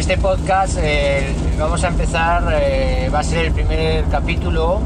[0.00, 1.26] este podcast eh,
[1.58, 4.80] vamos a empezar, eh, va a ser el primer capítulo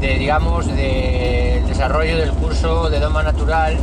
[0.00, 3.76] de, digamos, del desarrollo del curso de Doma Natural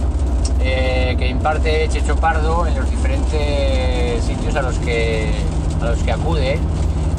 [0.59, 5.32] eh, que imparte Checho Pardo en los diferentes sitios a los que,
[5.82, 6.59] a los que acude.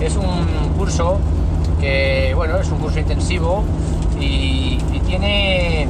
[0.00, 1.18] Es un curso
[1.80, 3.64] que, bueno, es un curso intensivo
[4.20, 5.88] y, y tiene,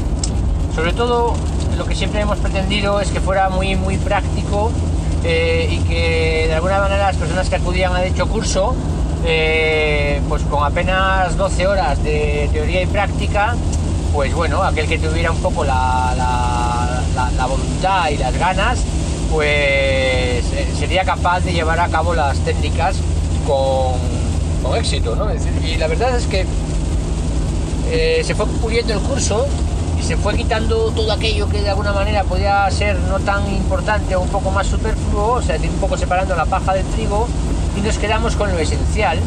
[0.72, 1.34] sobre todo,
[1.76, 4.70] lo que siempre hemos pretendido es que fuera muy, muy práctico
[5.24, 8.74] eh, y que de alguna manera las personas que acudían a dicho curso,
[9.24, 13.56] eh, pues con apenas 12 horas de teoría y práctica,
[14.12, 17.02] pues bueno, aquel que tuviera un poco la,
[17.48, 18.78] voluntad y las ganas,
[19.32, 22.96] pues eh, sería capaz de llevar a cabo las técnicas
[23.46, 23.94] con,
[24.62, 25.28] con éxito, ¿no?
[25.64, 26.46] y la verdad es que
[28.22, 29.46] se fue puliendo el curso
[29.98, 34.14] y se fue quitando todo aquello que de alguna manera podía ser no tan importante
[34.16, 37.26] o un poco más superfluo, o sea, un poco separando la paja del trigo
[37.76, 39.18] y nos quedamos con lo esencial.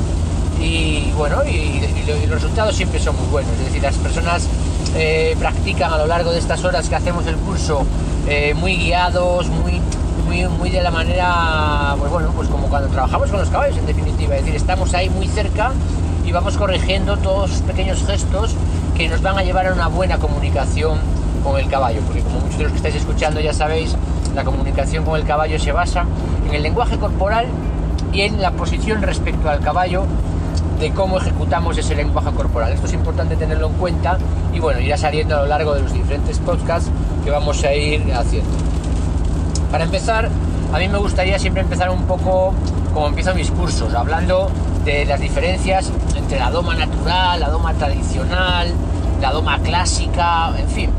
[0.62, 1.82] Y bueno, y,
[2.28, 4.48] los resultados siempre son muy buenos, es decir, las personas
[4.96, 7.86] eh, practican a lo largo de estas horas que hacemos el curso
[8.28, 9.80] eh, muy guiados, muy,
[10.26, 13.86] muy, muy de la manera, pues bueno, pues como cuando trabajamos con los caballos en
[13.86, 15.72] definitiva, es decir, estamos ahí muy cerca
[16.26, 18.56] y vamos corrigiendo todos los pequeños gestos
[19.00, 21.00] que nos van a llevar a una buena comunicación
[21.42, 23.96] con el caballo, porque como muchos de los que estáis escuchando ya sabéis,
[24.36, 26.04] la comunicación con el caballo se basa
[26.46, 27.46] en el lenguaje corporal
[28.12, 30.04] y en la posición respecto al caballo
[30.82, 32.74] de cómo ejecutamos ese lenguaje corporal.
[32.74, 34.18] Esto es importante tenerlo en cuenta
[34.54, 36.92] y bueno, irá saliendo a lo largo de los diferentes podcasts
[37.24, 38.50] que vamos a ir haciendo.
[39.72, 40.28] Para empezar,
[40.74, 42.54] a mí me gustaría siempre empezar un poco
[42.94, 44.52] como empiezo mis cursos, hablando
[44.84, 48.74] de las diferencias entre la doma natural, la doma tradicional,
[49.22, 50.90] la doma clásica, en fin.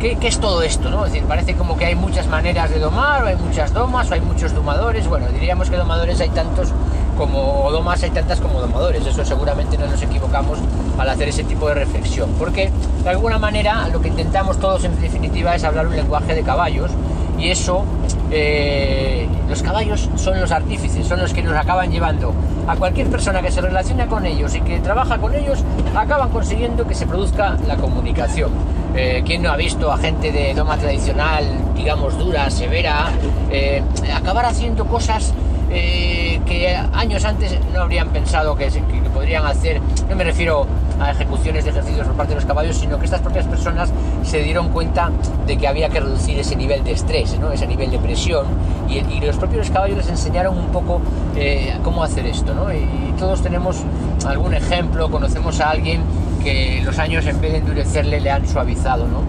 [0.00, 0.90] ¿Qué, ¿Qué, es todo esto?
[0.90, 1.06] ¿no?
[1.06, 4.14] Es decir, parece como que hay muchas maneras de domar, o hay muchas domas, o
[4.14, 5.08] hay muchos domadores.
[5.08, 6.68] Bueno, diríamos que domadores hay tantos
[7.16, 9.06] como domas, hay tantas como domadores.
[9.06, 10.58] Eso seguramente no nos equivocamos
[10.98, 12.30] al hacer ese tipo de reflexión.
[12.38, 12.70] Porque
[13.02, 16.90] de alguna manera lo que intentamos todos en definitiva es hablar un lenguaje de caballos
[17.38, 17.84] y eso
[18.30, 22.34] eh, los caballos son los artífices, son los que nos acaban llevando.
[22.66, 25.62] A cualquier persona que se relaciona con ellos y que trabaja con ellos,
[25.94, 28.50] acaban consiguiendo que se produzca la comunicación.
[28.96, 31.44] Eh, ¿Quién no ha visto a gente de doma tradicional,
[31.76, 33.10] digamos dura, severa,
[33.50, 33.82] eh,
[34.14, 35.32] acabar haciendo cosas
[35.70, 40.66] eh, que años antes no habrían pensado que, que, que, podrían hacer, no me refiero
[41.00, 43.92] a ejecuciones de ejercicios por parte de los caballos, sino que estas propias personas
[44.22, 45.10] se dieron cuenta
[45.46, 47.52] de que había que reducir ese nivel de estrés, ¿no?
[47.52, 48.46] ese nivel de presión,
[48.88, 51.00] y, y, los propios caballos les enseñaron un poco
[51.36, 52.54] eh, cómo hacer esto.
[52.54, 52.72] ¿no?
[52.72, 53.82] Y, y, todos tenemos
[54.26, 56.02] algún ejemplo, conocemos a alguien
[56.42, 59.06] que los años en vez de endurecerle le han suavizado.
[59.08, 59.22] ¿no?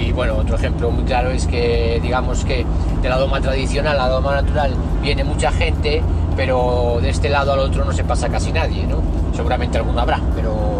[0.00, 2.64] Y bueno, otro ejemplo muy claro es que digamos que
[3.02, 6.02] de la doma tradicional a la doma natural viene mucha gente,
[6.36, 9.02] pero de este lado al otro no se pasa casi nadie, ¿no?
[9.34, 10.77] Seguramente alguno habrá, pero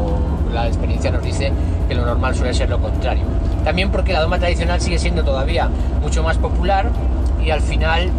[0.62, 1.52] la experiencia nos dice
[1.88, 3.24] que lo normal suele ser lo contrario.
[3.64, 5.68] También porque la doma tradicional sigue siendo todavía
[6.00, 6.90] mucho más popular
[7.44, 8.10] y al final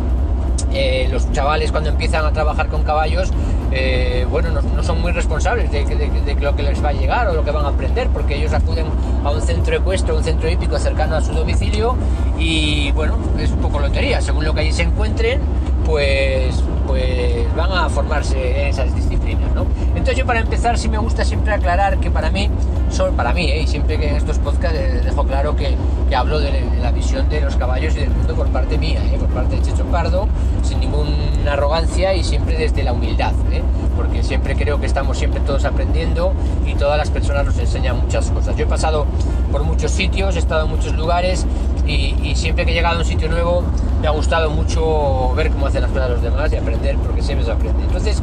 [0.74, 3.32] eh, los chavales cuando empiezan a trabajar con caballos,
[3.72, 6.94] eh, bueno, no, no, son muy responsables de, de, de, lo que les va a
[6.94, 8.86] llegar o lo que van a aprender, porque ellos acuden
[9.24, 11.96] a un centro ecuestre, un centro hípico cercano a su domicilio
[12.38, 15.40] y bueno, es un poco lotería, según lo que allí se encuentren,
[15.86, 19.66] pues, pues van a formarse en esas disciplinas, ¿no?
[19.96, 22.50] Entonces para empezar sí me gusta siempre aclarar que para mí,
[22.92, 23.62] son para mí, ¿eh?
[23.62, 25.76] y siempre que en estos podcasts eh, dejo claro que,
[26.08, 29.02] que hablo de, de, la visión de los caballos y del mundo por parte mía,
[29.06, 29.18] ¿eh?
[29.20, 30.28] por parte de Checho Pardo,
[30.64, 33.62] sin ninguna arrogancia y siempre desde la humildad, ¿eh?
[33.96, 36.34] porque siempre creo que estamos siempre todos aprendiendo
[36.66, 38.56] y todas las personas nos enseñan muchas cosas.
[38.56, 39.06] Yo he pasado
[39.52, 41.46] por muchos sitios, he estado en muchos lugares
[41.86, 43.64] y, y, siempre que he llegado a un sitio nuevo
[44.02, 47.46] me ha gustado mucho ver cómo hacen las cosas los demás y aprender porque siempre
[47.46, 47.84] se aprende.
[47.84, 48.22] Entonces,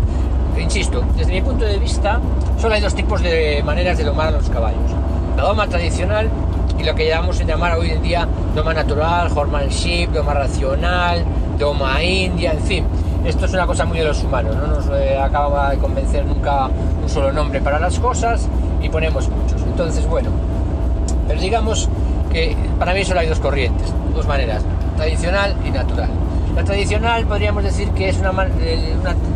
[0.60, 2.20] insisto, desde mi punto de vista,
[2.60, 4.90] solo hay dos tipos de maneras de domar a los caballos.
[5.36, 6.30] La doma tradicional
[6.78, 11.24] y lo que llamamos en llamar hoy en día doma natural, horsemanship, doma racional,
[11.58, 12.84] doma india, en fin.
[13.24, 16.68] Esto es una cosa muy de los humanos, no nos eh, acaba de convencer nunca
[17.02, 18.48] un solo nombre para las cosas
[18.80, 19.60] y ponemos muchos.
[19.62, 20.30] Entonces, bueno,
[21.26, 21.88] pero digamos
[22.32, 24.62] que para mí solo hay dos corrientes, dos maneras,
[24.96, 26.08] tradicional y natural.
[26.56, 28.46] La tradicional podríamos decir que es una, una,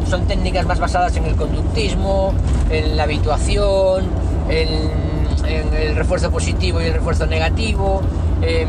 [0.08, 2.32] son técnicas más basadas en el conductismo,
[2.70, 4.06] en la habituación,
[4.48, 5.10] en,
[5.46, 8.00] el refuerzo positivo y el refuerzo negativo,
[8.40, 8.68] en,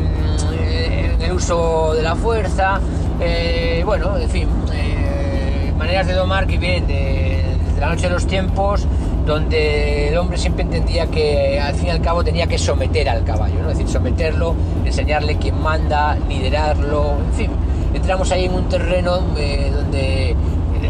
[1.22, 2.78] el uso de la fuerza,
[3.20, 8.26] eh, bueno, en fin, eh, maneras de domar que vienen de la noche de los
[8.26, 8.86] tiempos,
[9.24, 13.24] donde el hombre siempre entendía que al fin y al cabo tenía que someter al
[13.24, 13.70] caballo, ¿no?
[13.70, 14.54] es decir, someterlo,
[14.84, 17.50] enseñarle quién manda, liderarlo, en fin,
[17.94, 20.36] entramos ahí en un terreno eh, donde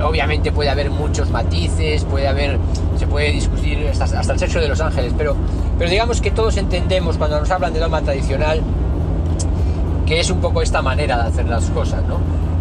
[0.03, 2.59] obviamente puede haber muchos matices, puede haber,
[2.99, 5.37] se puede discutir hasta, hasta, el sexo de los ángeles, pero,
[5.79, 8.63] pero digamos que todos entendemos cuando nos hablan de doma tradicional
[10.07, 12.19] que es un poco esta manera de hacer las cosas, ¿no?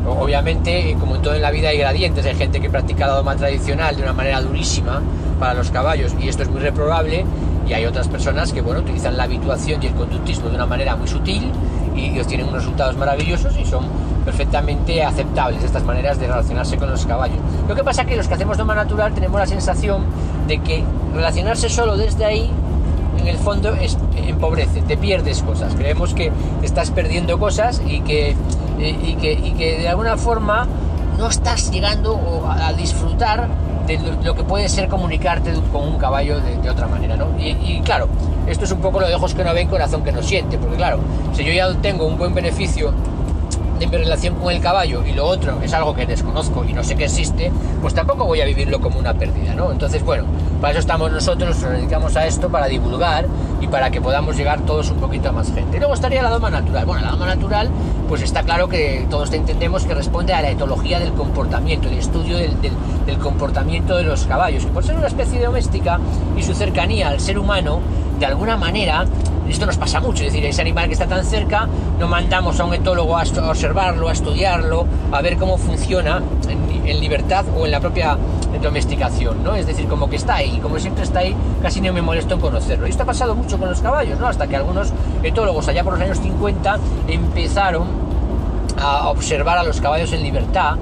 [0.10, 3.36] Obviamente, como en todo en la vida hay gradientes, hay gente que practica la doma
[3.36, 5.02] tradicional de una manera durísima
[5.40, 7.24] para los caballos y esto es muy reprobable
[7.68, 10.96] y hay otras personas que, bueno, utilizan la habituación y el conductismo de una manera
[10.96, 11.52] muy sutil
[11.96, 13.86] y obtienen unos resultados maravillosos y son
[14.24, 17.38] perfectamente aceptables estas maneras de relacionarse con los caballos.
[17.68, 20.04] Lo que pasa es que los que hacemos doma natural tenemos la sensación
[20.48, 20.84] de que
[21.14, 22.52] relacionarse solo desde ahí
[23.20, 25.76] en el fondo es, empobrece, te pierdes cosas.
[25.76, 26.32] Creemos que
[26.62, 28.36] estás perdiendo cosas y que,
[28.80, 30.68] y que, de alguna forma
[31.18, 33.48] no estás llegando a disfrutar
[33.86, 37.28] de lo que puede ser comunicarte con un caballo de, otra manera, ¿no?
[37.40, 38.08] Y, y, claro,
[38.48, 40.78] esto es un poco lo de ojos que no ven, corazón que no siente, porque
[40.78, 41.00] claro,
[41.34, 42.94] si yo ya tengo un buen beneficio
[43.88, 46.96] mi relación con el caballo y lo otro es algo que desconozco y no sé
[46.96, 47.52] que existe,
[47.82, 49.72] pues tampoco voy a vivirlo como una pérdida, ¿no?
[49.72, 50.26] Entonces, bueno,
[50.60, 53.26] para eso estamos nosotros, nos dedicamos a esto, para divulgar
[53.60, 55.80] y para que podamos llegar todos un poquito a más gente.
[55.80, 56.86] luego estaría la doma natural.
[56.86, 57.70] Bueno, la doma natural,
[58.08, 62.38] pues está claro que todos entendemos que responde a la etología del comportamiento, el estudio
[62.38, 64.64] del, del comportamiento de los caballos.
[64.64, 66.00] Y por ser una especie doméstica
[66.38, 67.80] y su cercanía al ser humano,
[68.22, 69.08] de alguna manera
[69.50, 71.68] esto nos pasa mucho, es decir, ese animal que está tan cerca,
[72.00, 77.46] lo mandamos a un etólogo a observarlo, a estudiarlo, a ver cómo funciona en, libertad
[77.58, 78.18] o en la propia
[78.62, 79.56] domesticación, ¿no?
[79.56, 82.42] Es decir, como que está ahí, como siempre está ahí, casi no me molesto en
[82.42, 82.86] conocerlo.
[82.86, 84.28] Y esto ha pasado mucho con los caballos, ¿no?
[84.28, 86.78] Hasta que algunos etólogos allá por los años 50
[87.08, 87.88] empezaron
[88.80, 90.76] a observar a los caballos en libertad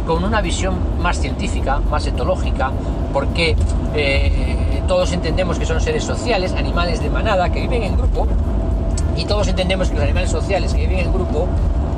[0.00, 2.72] con una visión más científica, más etológica,
[3.12, 3.54] porque
[3.94, 8.26] eh, todos entendemos que son seres sociales, animales de manada, que viven en grupo,
[9.16, 11.48] y todos entendemos que los animales sociales que viven en grupo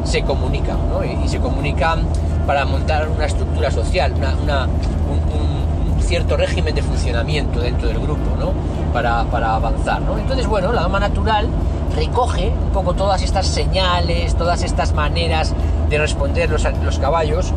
[0.05, 1.05] se comunican, ¿no?
[1.05, 2.05] y, se comunican
[2.47, 8.53] para montar una estructura social, un, cierto régimen de funcionamiento dentro del grupo, ¿no?
[8.93, 10.01] para, avanzar.
[10.01, 10.17] ¿no?
[10.17, 11.49] Entonces, bueno, la doma natural
[11.97, 15.53] recoge un poco todas estas señales, todas estas maneras
[15.91, 17.53] de responder los, los caballos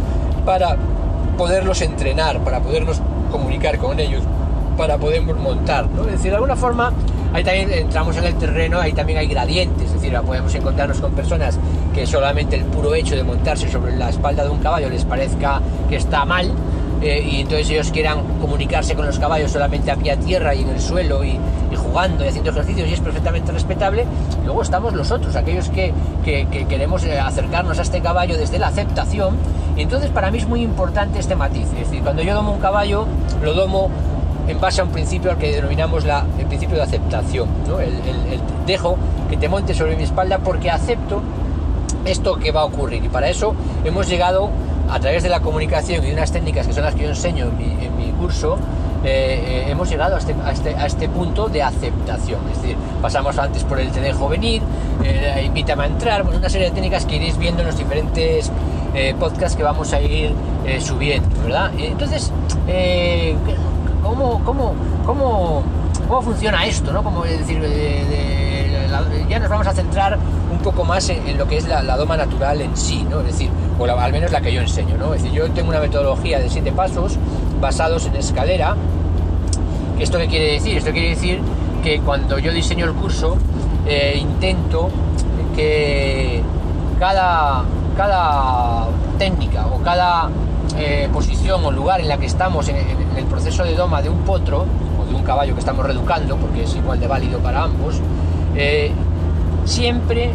[0.48, 0.78] para
[1.38, 3.00] poderlos entrenar, para podernos
[3.32, 4.24] comunicar con ellos,
[4.78, 6.04] para podernos montar, ¿no?
[6.06, 6.94] Es decir, de alguna forma,
[7.34, 11.12] ahí también entramos en el terreno, ahí también hay gradientes, es decir, podemos encontrarnos con
[11.14, 11.60] personas
[11.94, 15.62] que solamente el puro hecho de montarse sobre la espalda de un caballo les parezca
[15.90, 16.54] que está mal,
[17.02, 20.64] eh, y entonces ellos quieran comunicarse con los caballos solamente a pie a tierra y
[20.64, 21.40] en el suelo y,
[21.76, 24.06] jugando y haciendo ejercicios y es perfectamente respetable.
[24.46, 25.94] Luego estamos los otros, aquellos que,
[26.68, 29.38] queremos eh, acercarnos a este caballo desde la aceptación.
[29.78, 31.68] Entonces para mí es muy importante este matiz.
[31.74, 33.06] Es decir, cuando yo domo un caballo,
[33.44, 33.92] lo domo
[34.48, 37.50] en base a un principio al que denominamos la, el principio de aceptación.
[37.80, 38.98] el dejo
[39.30, 41.22] que te monte sobre mi espalda porque acepto
[42.06, 43.04] esto que va a ocurrir.
[43.04, 43.54] Y para eso
[43.84, 44.50] hemos llegado
[44.90, 47.98] a través de la comunicación y unas técnicas que son las que yo enseño en
[47.98, 48.58] mi, curso,
[49.04, 52.40] eh, eh, hemos llegado este, a este, a, este, punto de aceptación.
[52.52, 54.62] Es decir, pasamos antes por el te dejo venir,
[55.04, 58.52] eh, invítame a entrar, bueno, una serie de técnicas que iréis viendo en los diferentes
[59.20, 60.34] podcasts que vamos a ir
[60.80, 61.72] subiendo, ¿verdad?
[61.78, 62.32] Entonces,
[64.08, 64.74] ¿cómo, cómo,
[65.06, 65.64] cómo,
[66.08, 66.92] cómo funciona esto?
[66.92, 67.04] ¿no?
[67.04, 67.62] Como decir,
[69.30, 70.18] ya nos vamos a centrar
[70.52, 73.20] un poco más en, lo que es la, doma natural en sí, ¿no?
[73.20, 75.14] Es decir, o al menos la que yo enseño, ¿no?
[75.14, 77.18] Es decir, yo tengo una metodología de siete pasos
[77.60, 78.76] basados en escalera.
[80.00, 80.78] ¿Esto qué quiere decir?
[80.78, 81.42] Esto quiere decir
[81.84, 83.38] que cuando yo diseño el curso,
[83.86, 84.90] eh, intento
[85.56, 86.42] que
[87.00, 87.64] cada,
[87.96, 88.88] cada
[89.18, 90.30] técnica o cada
[90.78, 92.78] eh, posición o lugar en la que estamos en,
[93.16, 94.66] el proceso de doma de un potro
[95.00, 98.00] o de un caballo que estamos reeducando, porque es igual de válido para ambos,
[98.56, 98.92] eh,
[99.66, 100.32] siempre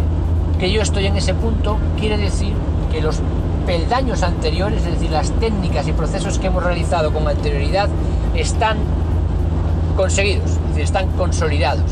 [0.59, 2.55] que yo estoy en ese punto, quiere decir
[2.91, 3.21] que los
[3.67, 7.89] peldaños anteriores, es decir, las técnicas y procesos que hemos realizado con anterioridad,
[8.35, 8.77] están
[9.97, 11.91] conseguidos, es están consolidados.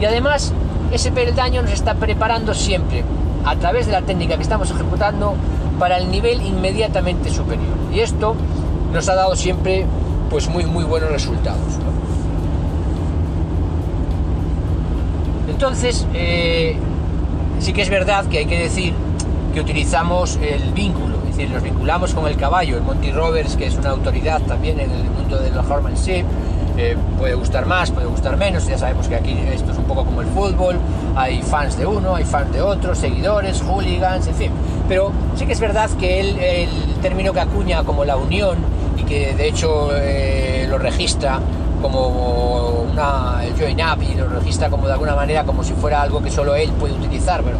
[0.00, 0.52] y además,
[0.92, 3.04] ese peldaño nos está preparando siempre,
[3.44, 5.34] a través de la técnica que estamos ejecutando,
[5.78, 7.76] para el nivel inmediatamente superior.
[7.92, 8.34] Y esto
[8.92, 9.86] nos ha dado siempre
[10.28, 11.78] pues muy muy buenos resultados.
[15.48, 16.76] Entonces, eh,
[17.58, 18.94] sí que es verdad que hay que decir
[19.52, 22.76] que utilizamos el vínculo, es decir, nos vinculamos con el caballo.
[22.76, 26.24] El Monty Roberts, que es una autoridad también en el mundo del horsemanship,
[27.18, 30.20] puede gustar más, puede gustar menos, ya sabemos que aquí esto es un poco como
[30.20, 30.76] el fútbol,
[31.14, 34.52] hay fans de uno, hay fans de otro, seguidores, hooligans, en fin.
[34.88, 38.58] Pero sí que es verdad que él, el término que acuña como la unión
[38.96, 41.40] y que de hecho eh, lo registra
[41.80, 46.02] como una, el join up y lo registra como de alguna manera como si fuera
[46.02, 47.56] algo que solo él puede utilizar, pero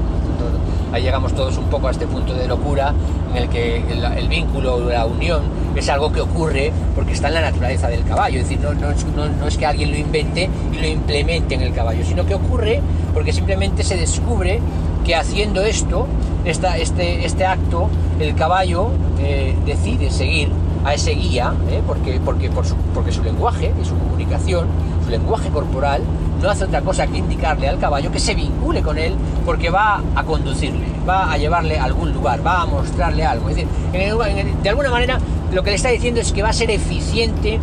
[0.93, 2.93] ahí llegamos todos un poco a este punto de locura
[3.31, 5.43] en el que el, vínculo, la unión,
[5.75, 8.41] es algo que ocurre porque está en la naturaleza del caballo.
[8.41, 12.05] Es decir, no, no, es que alguien lo invente y lo implemente en el caballo,
[12.05, 12.81] sino que ocurre
[13.15, 14.61] porque simplemente se descubre
[15.05, 16.07] que haciendo esto,
[16.45, 20.49] esta, este, este acto, el caballo eh, decide seguir
[20.85, 21.83] a ese guía, ¿eh?
[21.87, 24.67] porque, porque, por su, porque su lenguaje y su comunicación,
[25.05, 26.03] su lenguaje corporal,
[26.41, 30.03] no hace otra cosa que indicarle al caballo que se vincule con él porque va
[30.15, 33.49] a conducirle, va a llevarle a algún lugar, va a mostrarle algo.
[33.51, 35.19] Es decir, de alguna manera
[35.53, 37.59] lo que le está diciendo es que va a ser eficiente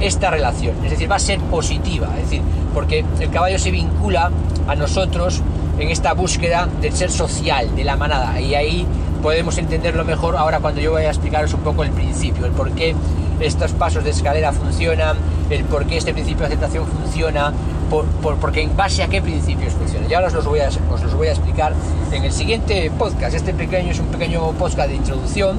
[0.00, 2.42] esta relación, es decir, va a ser positiva, es decir,
[2.74, 4.30] porque el caballo se vincula
[4.66, 5.40] a nosotros
[5.78, 8.86] en esta búsqueda del ser social, de la manada, y ahí
[9.22, 12.72] podemos entenderlo mejor ahora cuando yo voy a explicaros un poco el principio, el por
[12.72, 12.94] qué
[13.40, 15.16] estos pasos de escalera funcionan,
[15.50, 17.52] el por qué este principio de aceptación funciona,
[17.90, 20.06] por, porque en base a qué principios funciona.
[20.08, 21.72] Ya os los, voy a, os los voy a explicar
[22.12, 23.34] en el siguiente podcast.
[23.34, 25.58] Este pequeño es un pequeño podcast de introducción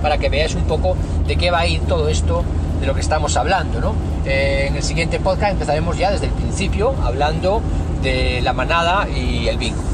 [0.00, 0.96] para que veáis un poco
[1.26, 2.42] de qué va a ir todo esto
[2.80, 3.80] de lo que estamos hablando.
[3.80, 3.94] ¿no?
[4.24, 7.60] Eh, en el siguiente podcast empezaremos ya desde el principio hablando
[8.02, 9.91] de la manada y el vínculo.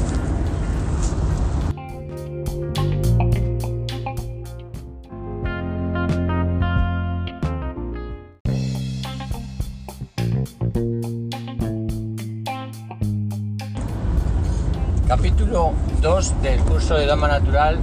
[15.49, 17.79] Capítulo 2 del curso de Dama Natural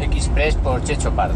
[0.00, 1.34] Express por Checho Pardo.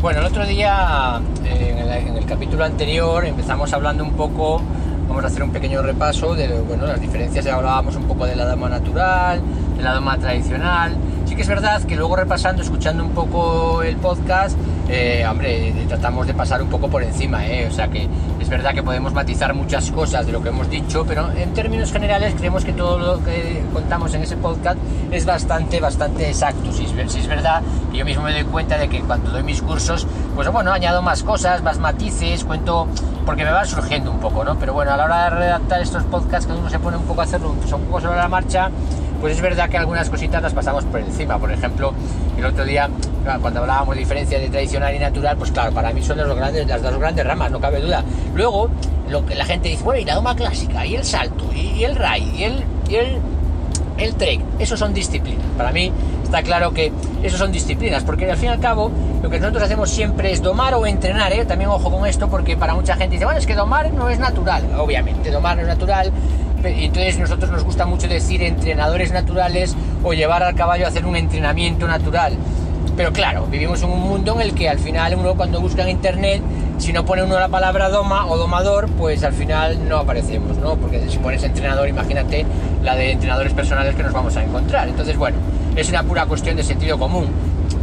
[0.00, 4.62] Bueno, el otro día, en el, capítulo anterior, empezamos hablando un poco,
[5.06, 8.34] vamos a hacer un pequeño repaso de bueno, las diferencias, ya hablábamos un poco de
[8.34, 9.42] la dama natural,
[9.76, 10.96] de la dama tradicional.
[11.26, 14.56] Sí que es verdad que luego repasando, escuchando un poco el podcast,
[14.88, 17.66] eh, hombre, tratamos de pasar un poco por encima, ¿eh?
[17.66, 18.08] o sea que
[18.44, 21.90] es verdad que podemos matizar muchas cosas de lo que hemos dicho, pero en términos
[21.90, 24.76] generales creemos que todo lo que contamos en ese podcast
[25.10, 26.70] es bastante, bastante exacto.
[26.70, 30.06] Si es, verdad que yo mismo me doy cuenta de que cuando doy mis cursos,
[30.34, 32.86] pues bueno, añado más cosas, más matices, cuento,
[33.24, 34.58] porque me van surgiendo un poco, ¿no?
[34.58, 37.22] Pero bueno, a la hora de redactar estos podcasts, que uno se pone un poco
[37.22, 38.68] a hacerlo, pues un poco la marcha,
[39.22, 41.38] pues es verdad que algunas cositas las pasamos por encima.
[41.38, 41.94] Por ejemplo,
[42.36, 42.90] el otro día,
[43.40, 46.66] cuando hablábamos de diferencia de tradicional y natural, pues claro, para mí son los grandes,
[46.66, 48.04] las dos grandes ramas, no cabe duda.
[48.34, 48.70] Luego,
[49.08, 51.96] lo que la gente dice, bueno, y la doma clásica, y el salto, y, el
[51.96, 53.18] ray, y el, y el,
[53.98, 55.44] el trek, esos son disciplinas.
[55.56, 55.90] Para mí
[56.22, 58.90] está claro que esos son disciplinas, porque al fin y al cabo
[59.22, 61.44] lo que nosotros hacemos siempre es domar o entrenar, ¿eh?
[61.44, 64.18] también ojo con esto, porque para mucha gente dice, bueno, es que domar no es
[64.18, 66.12] natural, obviamente, domar no es natural,
[66.62, 71.16] entonces nosotros nos gusta mucho decir entrenadores naturales o llevar al caballo a hacer un
[71.16, 72.36] entrenamiento natural.
[72.96, 75.88] Pero claro, vivimos en un mundo en el que al final uno cuando busca en
[75.88, 76.40] internet,
[76.78, 80.76] si no pone uno la palabra doma o domador, pues al final no aparecemos, ¿no?
[80.76, 82.46] Porque si pones entrenador, imagínate
[82.84, 84.88] la de entrenadores personales que nos vamos a encontrar.
[84.88, 85.38] Entonces, bueno,
[85.74, 87.26] es una pura cuestión de sentido común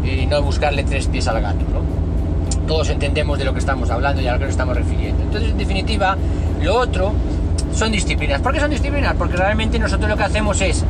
[0.03, 2.65] y no buscarle tres pies al gato, ¿no?
[2.65, 5.23] Todos entendemos de lo que estamos hablando y a lo que nos estamos refiriendo.
[5.23, 6.15] Entonces, en definitiva,
[6.61, 7.11] lo otro
[7.73, 8.39] son disciplinas.
[8.39, 9.13] ¿Por qué son disciplinas?
[9.17, 10.85] Porque realmente nosotros lo que hacemos es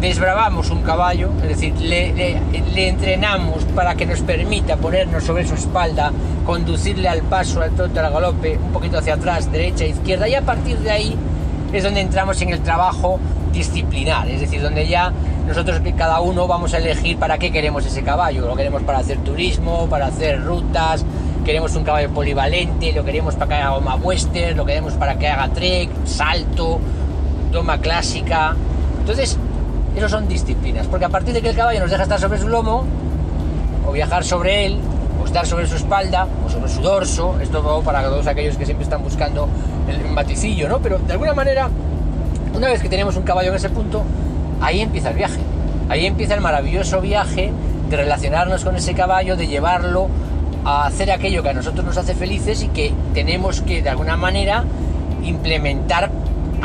[0.00, 2.38] desbravamos un caballo, es decir, le,
[2.88, 6.12] entrenamos para que nos permita ponernos sobre su espalda,
[6.44, 10.42] conducirle al paso, al trote, al galope, un poquito hacia atrás, derecha, izquierda, y a
[10.42, 11.16] partir de ahí
[11.72, 13.18] es donde entramos en el trabajo
[13.52, 15.12] disciplinar, es decir, donde ya
[15.46, 19.18] nosotros cada uno vamos a elegir para qué queremos ese caballo, lo queremos para hacer
[19.18, 21.04] turismo, para hacer rutas,
[21.44, 25.28] queremos un caballo polivalente, lo queremos para que haga goma western, lo queremos para que
[25.28, 26.80] haga trek, salto,
[27.52, 28.54] doma clásica.
[28.98, 29.38] Entonces,
[29.96, 32.48] esos son disciplinas, porque a partir de que el caballo nos deja estar sobre su
[32.48, 32.84] lomo,
[33.86, 34.78] o viajar sobre él,
[35.22, 38.66] o estar sobre su espalda, o sobre su dorso, esto todo para todos aquellos que
[38.66, 39.48] siempre están buscando
[39.88, 40.80] el maticillo, ¿no?
[40.80, 41.70] Pero de alguna manera,
[42.54, 44.02] una vez que tenemos un caballo en ese punto,
[44.60, 45.40] ahí empieza el viaje.
[45.88, 47.52] Ahí empieza el maravilloso viaje
[47.88, 50.08] de relacionarnos con ese caballo, de llevarlo
[50.64, 54.16] a hacer aquello que a nosotros nos hace felices y que tenemos que de alguna
[54.16, 54.64] manera
[55.22, 56.10] implementar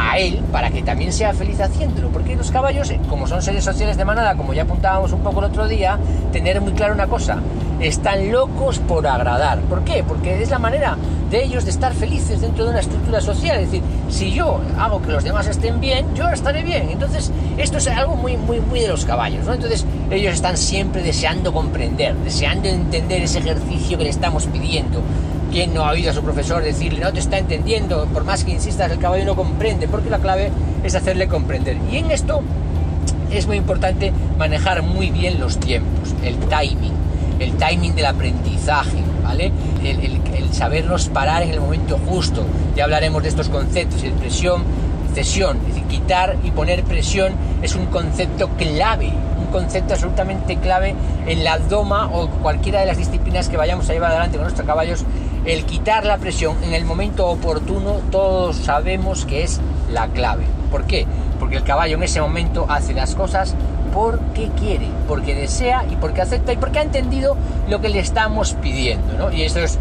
[0.09, 2.09] a él para que también sea feliz haciéndolo.
[2.09, 5.45] Porque los caballos, como son seres sociales de manada, como ya apuntábamos un poco el
[5.45, 5.99] otro día,
[6.31, 7.37] tener muy claro una cosa,
[7.79, 9.59] están locos por agradar.
[9.61, 10.03] ¿Por qué?
[10.07, 10.97] Porque es la manera
[11.29, 13.59] de ellos de estar felices dentro de una estructura social.
[13.59, 16.89] Es decir, si yo hago que los demás estén bien, yo estaré bien.
[16.89, 19.53] Entonces, esto es algo muy, muy, muy de los caballos, ¿no?
[19.53, 25.01] Entonces, ellos están siempre deseando comprender, deseando entender ese ejercicio que le estamos pidiendo.
[25.51, 28.05] ¿Quién no ha oído a su profesor decirle, no te está entendiendo?
[28.13, 30.49] Por más que insistas, el caballo no comprende, porque la clave
[30.81, 31.77] es hacerle comprender.
[31.91, 32.41] Y en esto
[33.29, 36.93] es muy importante manejar muy bien los tiempos, el timing,
[37.39, 39.51] el timing del aprendizaje, ¿vale?
[39.83, 40.21] El,
[40.53, 42.45] sabernos parar en el momento justo.
[42.75, 44.63] Ya hablaremos de estos conceptos, el presión,
[45.13, 49.11] cesión, es decir, quitar y poner presión es un concepto clave,
[49.51, 50.95] concepto absolutamente clave
[51.27, 54.65] en la doma o cualquiera de las disciplinas que vayamos a llevar adelante con nuestros
[54.65, 55.03] caballos.
[55.43, 59.59] El quitar la presión en el momento oportuno, todos sabemos que es
[59.91, 60.43] la clave.
[60.69, 61.07] ¿Por qué?
[61.39, 63.55] Porque el caballo en ese momento hace las cosas
[63.91, 67.35] porque quiere, porque desea y porque acepta y porque ha entendido
[67.67, 69.31] lo que le estamos pidiendo, ¿no?
[69.31, 69.79] Y esto es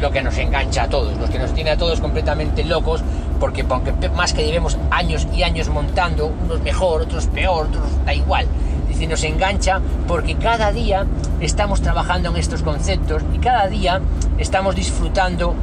[0.00, 3.02] lo que nos engancha a todos, lo que nos tiene a todos completamente locos,
[3.38, 8.14] porque aunque más que llevemos años y años montando, unos mejor, otros peor, otros da
[8.14, 8.46] igual,
[8.92, 11.06] dice, nos engancha porque cada día
[11.40, 14.00] estamos trabajando en estos conceptos y cada día
[14.38, 15.54] estamos disfrutando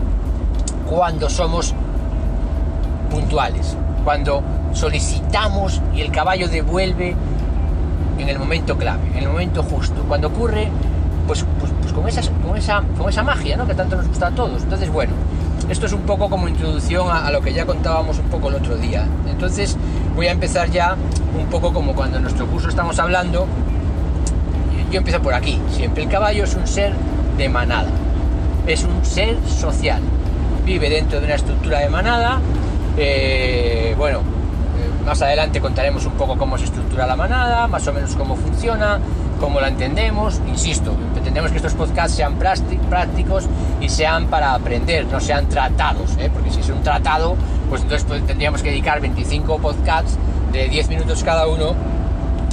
[0.90, 1.74] cuando somos
[3.10, 4.42] puntuales, cuando
[4.74, 7.16] solicitamos y el caballo devuelve
[8.18, 10.70] en el momento clave, en el momento justo, cuando ocurre,
[11.28, 13.68] pues, pues, pues con, esa, con, esa, con esa magia ¿no?
[13.68, 14.64] que tanto nos gusta a todos.
[14.64, 15.14] Entonces, bueno,
[15.70, 18.56] esto es un poco como introducción a, a, lo que ya contábamos un poco el
[18.56, 19.06] otro día.
[19.30, 19.78] Entonces,
[20.20, 20.98] voy a empezar ya
[21.40, 23.48] un poco como cuando en nuestro curso estamos hablando.
[24.92, 25.62] Yo empiezo por aquí.
[25.72, 26.92] Siempre el caballo es un ser
[27.38, 27.88] de manada,
[28.68, 30.02] es un ser social.
[30.66, 32.42] Vive dentro de una estructura de manada.
[32.98, 34.20] Eh, bueno,
[35.06, 39.00] más adelante contaremos un poco cómo se estructura la manada, más o menos cómo funciona,
[39.40, 40.42] cómo la entendemos.
[40.48, 43.46] Insisto, entendemos que estos podcasts sean prácticos
[43.82, 46.30] y sean para aprender, no sean tratados, ¿eh?
[46.34, 47.36] porque si es un tratado,
[47.70, 50.18] pues entonces tendríamos que dedicar 25 podcasts
[50.52, 51.74] de 10 minutos cada uno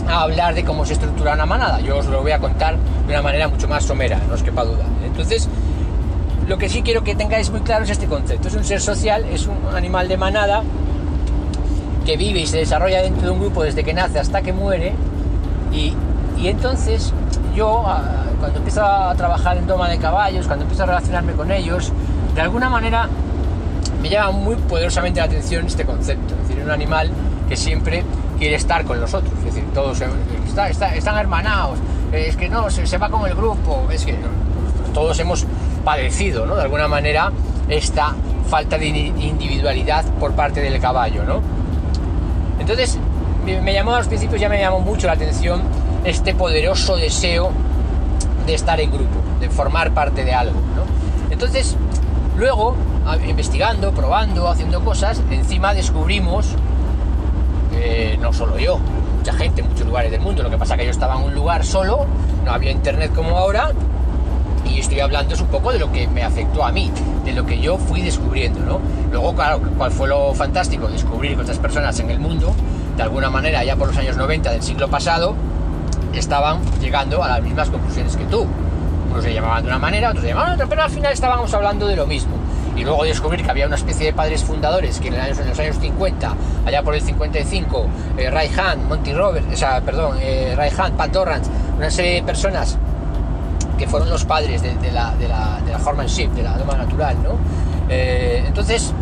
[0.09, 1.81] a hablar de cómo se estructura una manada.
[1.81, 4.65] Yo os lo voy a contar de una manera mucho más somera, no os quepa
[4.65, 4.85] duda.
[5.05, 5.49] Entonces,
[6.47, 8.49] lo que sí quiero que tengáis muy claro es este concepto.
[8.49, 10.63] Es un ser social, es un animal de manada
[12.05, 14.93] que vive y se desarrolla dentro de un grupo desde que nace hasta que muere.
[15.73, 15.93] Y,
[16.37, 17.13] y entonces
[17.55, 17.85] yo,
[18.39, 21.93] cuando empiezo a trabajar en toma de caballos, cuando empiezo a relacionarme con ellos,
[22.35, 23.09] de alguna manera
[24.03, 26.35] me llama muy poderosamente la atención este concepto.
[26.35, 27.11] Es decir, un animal
[27.49, 28.05] que siempre
[28.39, 29.33] quiere estar con los otros.
[29.39, 30.03] Es decir, todos
[30.47, 31.79] está, está, están hermanados.
[32.13, 33.89] Es que no, se, se, va con el grupo.
[33.91, 34.15] Es que
[34.93, 35.47] todos hemos
[35.85, 36.57] padecido, ¿no?
[36.57, 37.33] De alguna manera,
[37.69, 38.15] esta
[38.51, 41.41] falta de individualidad por parte del caballo, ¿no?
[42.61, 42.99] Entonces,
[43.45, 45.63] me llamó a los principios, ya me llamó mucho la atención
[46.07, 47.51] este poderoso deseo
[48.47, 50.61] de estar en grupo, de formar parte de algo.
[51.31, 51.77] Entonces,
[52.37, 52.77] luego,
[53.27, 56.47] investigando, probando, haciendo cosas, encima descubrimos,
[57.75, 58.79] eh, no solo yo,
[59.19, 61.35] mucha gente en muchos lugares del mundo, lo que pasa que yo estaba en un
[61.35, 62.07] lugar solo,
[62.45, 63.73] no había internet como ahora,
[64.65, 66.91] y estoy hablando es un poco de lo que me afectó a mí,
[67.25, 68.81] de lo que yo fui descubriendo, ¿no?
[69.11, 70.87] Luego, claro, ¿cuál fue lo fantástico?
[70.87, 72.55] Descubrir que otras personas en el mundo,
[72.97, 75.35] de alguna manera, ya por los años 90 del siglo pasado,
[76.19, 78.47] estaban llegando a las mismas conclusiones que tú.
[79.11, 81.53] Unos se llamaban de una manera, otros se llamaban de otra, pero al final estábamos
[81.55, 82.35] hablando de lo mismo.
[82.77, 85.15] Y luego descubrir que había una especie de padres fundadores que en,
[85.49, 86.35] los años 50,
[86.67, 87.87] allá por el 55,
[88.19, 92.17] eh, Ray Hunt, Monty Roberts, o sea, perdón, eh, Ray Hunt, Pat Torrance, una serie
[92.17, 92.77] de personas
[93.79, 96.77] que fueron los padres de, de, la, de, la, de la horsemanship, de la doma
[96.77, 97.39] natural, ¿no?
[97.89, 98.93] Eh, entonces,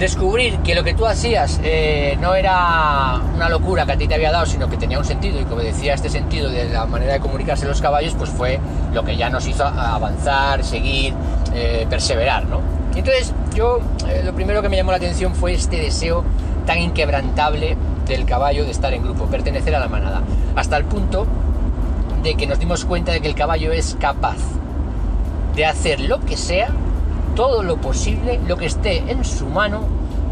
[0.00, 4.14] descubrir que lo que tú hacías eh, no era una locura que a ti te
[4.14, 7.12] había dado, sino que tenía un sentido y que obedecía este sentido de la manera
[7.12, 8.58] de comunicarse los caballos, pues fue
[8.94, 11.12] lo que ya nos hizo avanzar, seguir,
[11.54, 12.60] eh, perseverar, ¿no?
[12.96, 16.24] entonces, yo, eh, lo primero que me llamó la atención fue este deseo
[16.66, 20.22] tan inquebrantable del caballo de estar en grupo, pertenecer a la manada,
[20.56, 21.26] hasta el punto
[22.22, 24.38] de que nos dimos cuenta de que el caballo es capaz
[25.54, 26.70] de hacer lo que sea,
[27.34, 29.80] todo lo posible, lo que esté en su mano,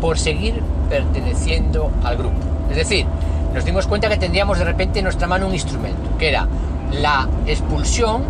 [0.00, 2.36] por seguir perteneciendo al grupo.
[2.70, 3.06] Es decir,
[3.54, 6.46] nos dimos cuenta que tendríamos de repente en nuestra mano un instrumento, que era
[6.92, 8.22] la expulsión,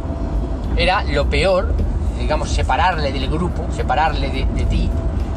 [0.76, 1.74] era lo peor,
[2.18, 4.88] digamos, separarle del grupo, separarle de, ti,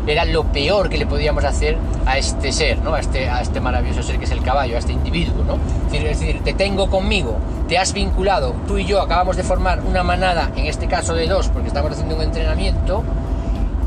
[0.08, 2.94] era lo peor que le podíamos hacer a este ser, ¿no?
[2.94, 5.44] a, este, a este maravilloso ser que es el caballo, a este individuo.
[5.44, 5.58] ¿no?
[5.96, 10.04] Es, decir, te tengo conmigo, te has vinculado, tú y yo acabamos de formar una
[10.04, 13.04] manada, en este caso de dos, porque estamos haciendo un entrenamiento,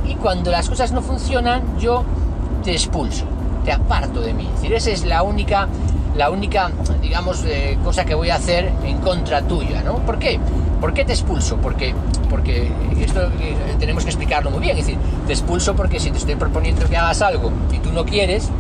[0.07, 2.05] y cuando las cosas no funcionan, yo
[2.63, 3.25] te expulso,
[3.65, 4.47] te aparto de mí.
[4.47, 5.69] Es decir, esa es la única,
[6.17, 9.83] la única digamos, eh, cosa que voy a hacer en contra tuya.
[9.83, 9.99] ¿no?
[9.99, 10.41] ¿Por qué?
[10.81, 11.57] ¿Por qué te expulso?
[11.59, 11.95] Porque,
[12.29, 14.77] porque esto eh, tenemos que explicarlo muy bien.
[14.77, 18.05] Es decir, te expulso porque si te estoy proponiendo que hagas algo y tú no
[18.05, 18.51] quieres,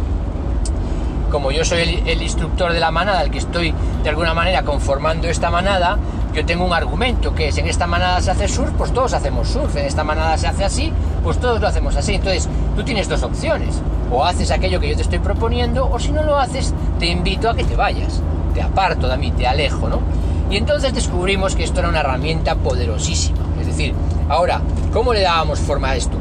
[1.34, 5.26] como yo soy el, instructor de la manada, el que estoy de alguna manera conformando
[5.26, 5.98] esta manada,
[6.32, 9.48] yo tengo un argumento que es en esta manada se hace surf, pues todos hacemos
[9.48, 10.92] surf, en esta manada se hace así,
[11.24, 12.14] pues todos lo hacemos así.
[12.14, 13.80] Entonces, tú tienes dos opciones,
[14.12, 17.50] o haces aquello que yo te estoy proponiendo, o si no lo haces, te invito
[17.50, 18.20] a que te vayas,
[18.52, 19.98] te aparto de mí, te alejo, ¿no?
[20.50, 23.38] Y entonces descubrimos que esto era una herramienta poderosísima.
[23.60, 23.94] Es decir,
[24.28, 24.60] ahora,
[24.92, 26.16] ¿cómo le dábamos forma a esto?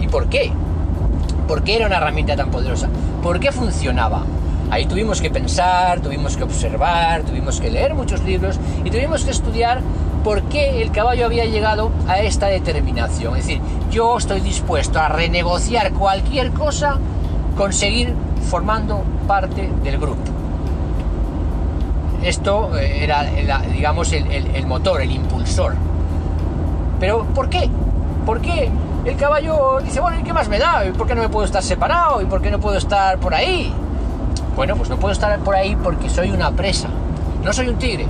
[0.00, 0.52] ¿Y por qué?
[1.48, 2.88] ¿Por qué era una herramienta tan poderosa?
[3.22, 4.22] ¿Por qué funcionaba?
[4.70, 9.30] Ahí tuvimos que pensar, tuvimos que observar, tuvimos que leer muchos libros y tuvimos que
[9.30, 9.82] estudiar
[10.24, 13.36] por qué el caballo había llegado a esta determinación.
[13.36, 13.60] Es decir,
[13.90, 16.98] yo estoy dispuesto a renegociar cualquier cosa,
[17.56, 18.14] conseguir
[18.50, 20.22] formando parte del grupo.
[22.22, 23.24] Esto eh, era,
[23.70, 25.74] digamos, el, motor, el impulsor.
[26.98, 27.68] Pero ¿por qué?
[28.24, 28.70] ¿Por qué
[29.04, 30.86] el caballo dice, bueno, ¿y qué más me da?
[30.86, 32.22] ¿Y por qué no me puedo estar separado?
[32.22, 33.70] ¿Y por qué no puedo estar por ahí?
[34.56, 36.88] Bueno, pues no puedo estar por ahí porque soy una presa.
[37.42, 38.06] No soy un tigre.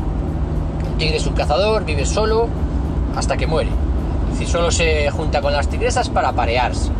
[0.98, 2.48] Tigre es un cazador, vive solo
[3.16, 3.70] hasta que muere.
[4.38, 6.90] Si solo se junta con las tigresas para parearse.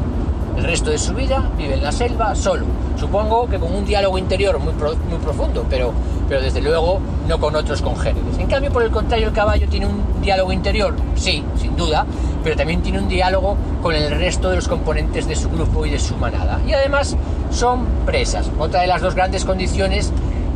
[0.56, 2.64] El resto de su vida vive en la selva solo.
[2.96, 5.92] Supongo que con un diálogo interior muy, muy profundo, pero,
[6.28, 8.38] pero desde luego no con otros congéneres.
[8.38, 12.06] En cambio, por el contrario, el caballo tiene un diálogo interior, sí, sin duda,
[12.44, 15.90] pero también tiene un diálogo con el resto de los componentes de su grupo y
[15.90, 16.60] de su manada.
[16.66, 17.16] Y además
[17.50, 20.12] son presas, otra de las dos grandes condiciones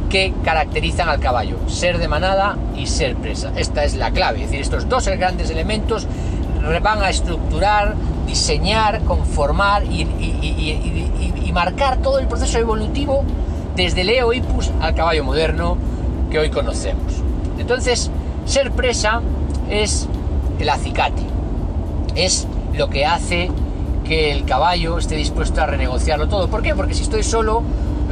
[0.09, 3.53] que caracterizan al caballo, ser de manada y ser presa.
[3.57, 6.07] Esta es la clave, es decir, estos dos grandes elementos
[6.83, 7.95] van a estructurar,
[8.27, 10.07] diseñar, conformar y,
[11.53, 13.25] marcar todo el proceso evolutivo
[13.75, 15.77] desde el Eohippus al caballo moderno
[16.31, 17.15] que hoy conocemos.
[17.59, 18.13] Entonces,
[18.45, 19.23] ser presa
[19.69, 20.07] es
[20.61, 21.23] el acicate,
[22.15, 23.51] es lo que hace
[24.05, 26.49] que el caballo esté dispuesto a renegociarlo todo.
[26.49, 26.77] ¿Por qué?
[26.77, 27.65] Porque si estoy solo,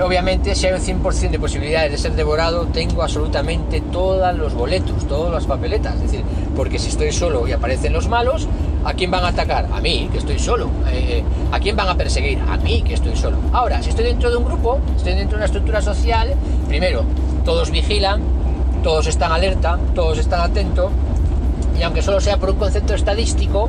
[0.02, 5.06] obviamente si hay un 100% de posibilidades de ser devorado, tengo absolutamente todos los boletos,
[5.06, 5.94] todas las papeletas.
[5.96, 6.22] Es decir,
[6.54, 8.48] porque si estoy solo y aparecen los malos,
[8.84, 9.68] ¿a quién van a atacar?
[9.72, 10.68] A mí, que estoy solo.
[10.90, 12.38] Eh, ¿A quién van a perseguir?
[12.48, 13.38] A mí, que estoy solo.
[13.52, 16.34] Ahora, si estoy dentro de un grupo, estoy dentro de una estructura social,
[16.68, 17.04] primero,
[17.44, 18.22] todos vigilan,
[18.82, 20.90] todos están alerta, todos están atentos,
[21.78, 23.68] y aunque solo sea por un concepto estadístico,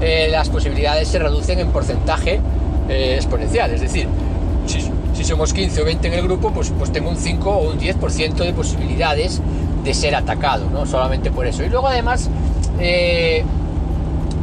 [0.00, 2.40] eh, las posibilidades se reducen en porcentaje
[2.88, 3.72] eh, exponencial.
[3.72, 4.08] Es decir,
[5.16, 7.78] si, somos 15 o 20 en el grupo, pues, pues tengo un 5 o un
[7.78, 9.40] 10% de posibilidades
[9.84, 10.86] de ser atacado, ¿no?
[10.86, 11.64] Solamente por eso.
[11.64, 12.28] Y luego además
[12.80, 13.44] eh,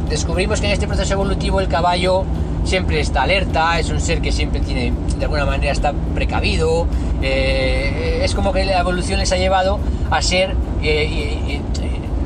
[0.08, 2.24] descubrimos que en este proceso evolutivo el caballo
[2.64, 6.86] siempre está alerta, es un ser que siempre tiene, de alguna manera está precavido,
[7.20, 9.78] es como que la evolución les ha llevado
[10.10, 10.54] a ser,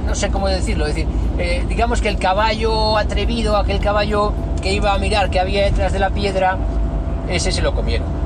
[0.07, 1.07] no sé cómo decirlo, decir,
[1.39, 5.93] eh, digamos que el caballo atrevido, aquel caballo que iba a mirar que había detrás
[5.93, 6.59] de la piedra,
[7.29, 8.18] ese se lo comieron.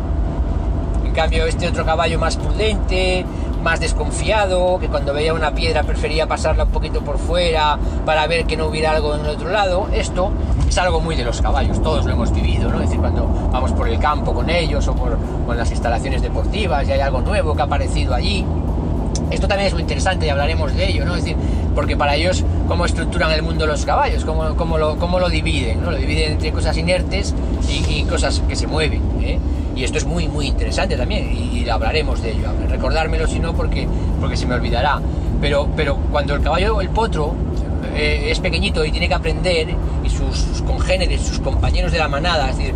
[1.13, 3.25] Cambio, este otro caballo más prudente,
[3.63, 8.47] más desconfiado, que cuando veía una piedra prefería pasarla un poquito por fuera para ver
[8.47, 10.31] que no hubiera algo en el otro lado, esto
[10.69, 12.77] es algo muy de los caballos, todos lo hemos vivido, ¿no?
[12.77, 16.89] Es decir, cuando vamos por el campo con ellos o por con las instalaciones deportivas
[16.89, 18.45] y hay algo nuevo que ha aparecido allí.
[19.31, 21.15] Esto también es muy interesante y hablaremos de ello, ¿no?
[21.15, 21.37] Es decir,
[21.75, 25.83] porque para ellos cómo estructuran el mundo los caballos, cómo, cómo, lo, cómo lo dividen,
[25.83, 25.91] ¿no?
[25.91, 27.35] Lo dividen entre cosas inertes
[27.69, 29.03] y, cosas que se mueven.
[29.23, 29.39] ¿eh?
[29.75, 32.49] Y esto es muy, muy interesante también y, hablaremos de ello.
[32.69, 33.89] Recordármelo si no porque,
[34.21, 35.01] porque se me olvidará.
[35.41, 37.35] Pero, pero cuando el caballo, el potro,
[37.95, 39.69] eh, es pequeñito y tiene que aprender
[40.05, 42.75] y sus, congéneres, sus compañeros de la manada, es decir,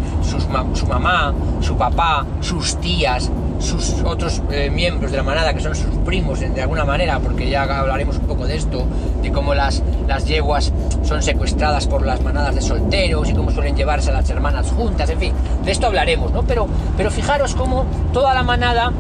[0.74, 5.74] su mamá, su papá, sus tías, sus otros eh, miembros de la manada, que son
[5.74, 8.84] sus primos de alguna manera, porque ya hablaremos un poco de esto,
[9.22, 10.72] de cómo las, las yeguas
[11.06, 15.08] son secuestradas por las manadas de solteros y cómo suelen llevarse a las hermanas juntas,
[15.10, 15.32] en fin,
[15.64, 16.42] de esto hablaremos, ¿no?
[16.42, 16.66] Pero,
[16.96, 18.92] pero fijaros cómo toda la manada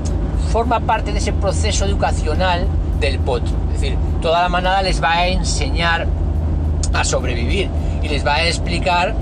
[0.52, 2.66] forma parte de ese proceso educacional
[3.00, 6.06] del potro, es decir, toda la manada les va a enseñar
[6.94, 7.68] a sobrevivir
[8.02, 9.14] y les va a explicar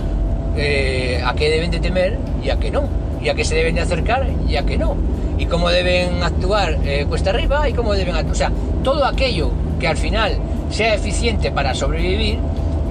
[0.57, 2.85] eh, a qué deben de temer y a qué no,
[3.23, 4.97] y a qué se deben de acercar y a qué no
[5.39, 8.33] y cómo deben actuar eh, cuesta arriba y cómo deben actuar.
[8.33, 10.39] O sea, todo aquello que al final
[10.71, 12.39] sea eficiente para sobrevivir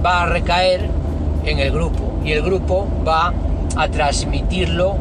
[0.05, 0.89] va a recaer
[1.45, 3.33] en el grupo y el grupo va
[3.75, 4.95] a transmitirlo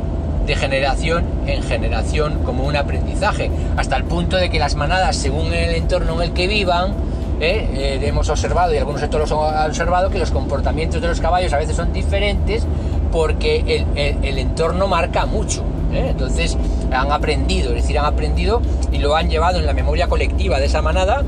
[0.47, 5.53] de generación en generación como un aprendizaje, hasta el punto de que las manadas, según
[5.53, 6.95] el entorno en el que vivan,
[7.41, 11.21] eh, eh, hemos observado, y algunos sectores lo han observado, que los comportamientos de los
[11.21, 12.67] caballos a veces son diferentes
[13.11, 15.63] porque el entorno marca mucho.
[15.93, 16.09] ¿eh?
[16.11, 16.57] Entonces
[16.91, 20.67] han aprendido, es decir, han aprendido y lo han llevado en la memoria colectiva de
[20.67, 21.25] esa manada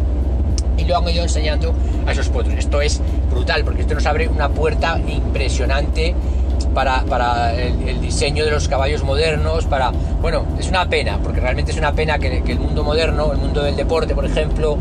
[0.76, 1.74] y lo han ido enseñando
[2.06, 2.54] a esos potros.
[2.54, 6.14] Esto es brutal porque esto nos abre una puerta impresionante
[6.74, 9.92] para, el, diseño de los caballos modernos, para...
[10.20, 13.38] Bueno, es una pena, porque realmente es una pena que, que, el mundo moderno, el
[13.38, 14.76] mundo del deporte, por ejemplo,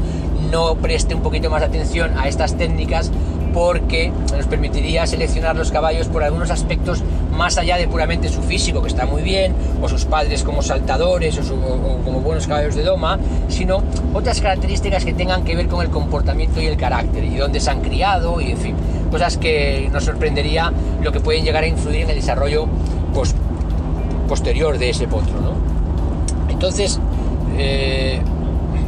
[0.51, 3.11] no preste un poquito más atención a estas técnicas
[3.53, 8.81] porque nos permitiría seleccionar los caballos por algunos aspectos más allá de puramente su físico,
[8.81, 13.19] que está muy bien, o sus padres como saltadores o, como buenos caballos de doma,
[13.47, 17.59] sino otras características que tengan que ver con el comportamiento y el carácter, y dónde
[17.59, 18.75] se han criado, y en fin,
[19.11, 22.67] cosas que nos sorprendería lo que pueden llegar a influir en el desarrollo
[24.27, 25.53] posterior de ese potro, ¿no?
[26.49, 26.99] Entonces,
[27.57, 28.19] eh,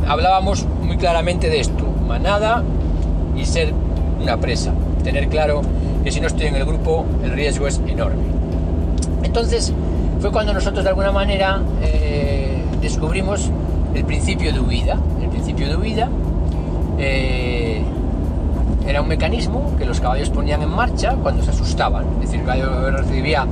[0.08, 2.63] hablábamos muy claramente de esto, manada
[3.36, 3.73] y ser
[4.25, 4.73] una presa.
[5.03, 5.61] Tener claro
[6.03, 8.23] que si no estoy en el grupo el riesgo es enorme.
[9.23, 9.71] Entonces,
[10.19, 13.51] fue cuando nosotros de alguna manera eh, descubrimos
[13.93, 14.97] el principio de huida.
[15.21, 16.09] El principio de huida
[16.97, 17.83] eh,
[18.88, 22.05] era un mecanismo que los caballos ponían en marcha cuando se asustaban.
[22.15, 23.45] Es decir, el caballo recibía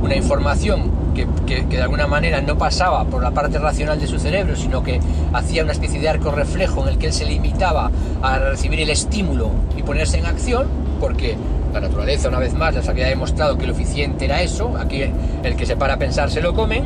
[0.00, 4.56] una información que, de alguna manera no pasaba por la parte racional de su cerebro,
[4.56, 5.00] sino que
[5.32, 7.90] hacía una especie de arco reflejo en el que él se limitaba
[8.22, 10.66] a recibir el estímulo y ponerse en acción,
[11.00, 11.36] porque
[11.72, 15.02] la naturaleza, una vez más, les había demostrado que lo eficiente era eso, aquí
[15.42, 16.84] el que se para a pensar se lo comen,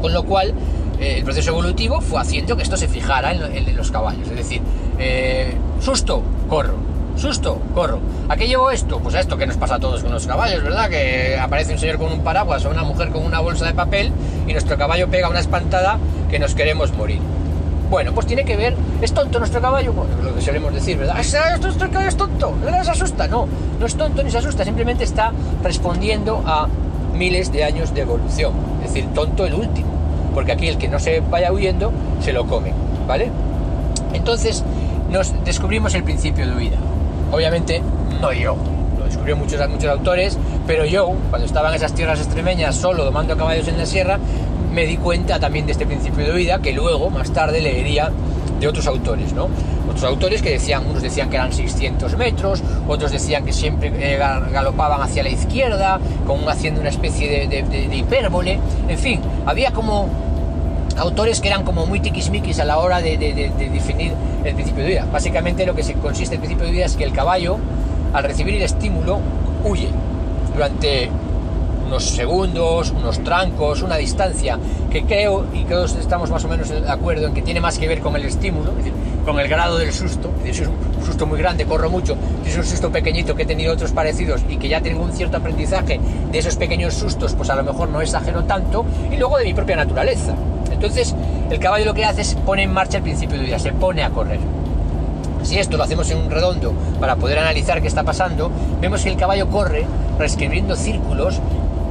[0.00, 0.54] con lo cual
[1.00, 4.60] eh, el proceso evolutivo fue haciendo que esto se fijara en, los caballos, es decir,
[4.98, 6.74] eh, susto, corro,
[7.18, 8.00] susto, corro.
[8.28, 8.98] ¿A qué llevo esto?
[9.00, 10.88] Pues a esto que nos pasa a todos con los caballos, ¿verdad?
[10.88, 14.12] Que aparece un señor con un paraguas o una mujer con una bolsa de papel
[14.46, 15.98] y nuestro caballo pega una espantada
[16.30, 17.20] que nos queremos morir.
[17.90, 19.94] Bueno, pues tiene que ver, ¿es tonto nuestro caballo?
[19.94, 21.16] Bueno, es lo que solemos decir, ¿verdad?
[21.60, 22.54] ¿Nuestro caballo es tonto?
[22.62, 23.28] ¿No se asusta?
[23.28, 23.48] No,
[23.80, 26.68] no es tonto ni se asusta, simplemente está respondiendo a
[27.14, 28.52] miles de años de evolución.
[28.84, 29.88] Es decir, tonto el último,
[30.34, 32.74] porque aquí el que no se vaya huyendo se lo come,
[33.06, 33.30] ¿vale?
[34.12, 34.62] Entonces
[35.10, 36.76] nos descubrimos el principio de huida.
[37.30, 37.82] Obviamente
[38.20, 38.56] no yo,
[38.98, 43.36] lo descubrió muchos, muchos autores, pero yo, cuando estaba en esas tierras extremeñas solo domando
[43.36, 44.18] caballos en la sierra,
[44.72, 48.10] me di cuenta también de este principio de huida que luego, más tarde, leería
[48.60, 49.48] de otros autores, ¿no?
[49.88, 54.18] Otros autores que decían, unos decían que eran 600 metros, otros decían que siempre eh,
[54.18, 60.08] galopaban hacia la izquierda, como haciendo una especie de, hipérbole, en fin, había como
[60.98, 64.12] autores que eran como muy tiquismiquis a la hora de, definir
[64.44, 65.06] el principio de vida.
[65.10, 67.58] Básicamente lo que se consiste el principio de vida es que el caballo,
[68.12, 69.20] al recibir el estímulo,
[69.64, 69.88] huye
[70.52, 71.10] durante
[71.86, 74.58] unos segundos, unos trancos, una distancia
[74.90, 77.88] que creo, y todos estamos más o menos de acuerdo en que tiene más que
[77.88, 78.92] ver con el estímulo, es
[79.24, 80.30] con el grado del susto.
[80.42, 83.46] si es un susto muy grande, corro mucho, si es un susto pequeñito que he
[83.46, 87.48] tenido otros parecidos y que ya tengo un cierto aprendizaje de esos pequeños sustos, pues
[87.50, 90.34] a lo mejor no exagero tanto, y luego de mi propia naturaleza.
[90.70, 91.14] Entonces,
[91.50, 94.02] el caballo lo que hace es pone en marcha el principio de vida, se pone
[94.02, 94.40] a correr.
[95.42, 98.50] Si esto lo hacemos en un redondo para poder analizar qué está pasando,
[98.80, 99.86] vemos que el caballo corre
[100.18, 101.40] reescribiendo círculos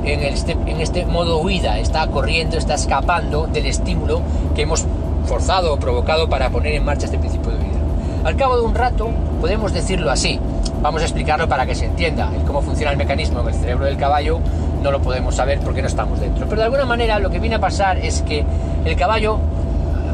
[0.03, 4.21] en este, este modo huida, está corriendo, está escapando del estímulo
[4.55, 4.85] que hemos
[5.25, 7.77] forzado o provocado para poner en marcha este principio de vida.
[8.23, 9.09] Al cabo de un rato,
[9.41, 10.39] podemos decirlo así,
[10.81, 13.97] vamos a explicarlo para que se entienda cómo funciona el mecanismo en el cerebro del
[13.97, 14.39] caballo,
[14.81, 16.45] no lo podemos saber porque no estamos dentro.
[16.47, 18.43] Pero de alguna manera lo que viene a pasar es que
[18.85, 19.39] el caballo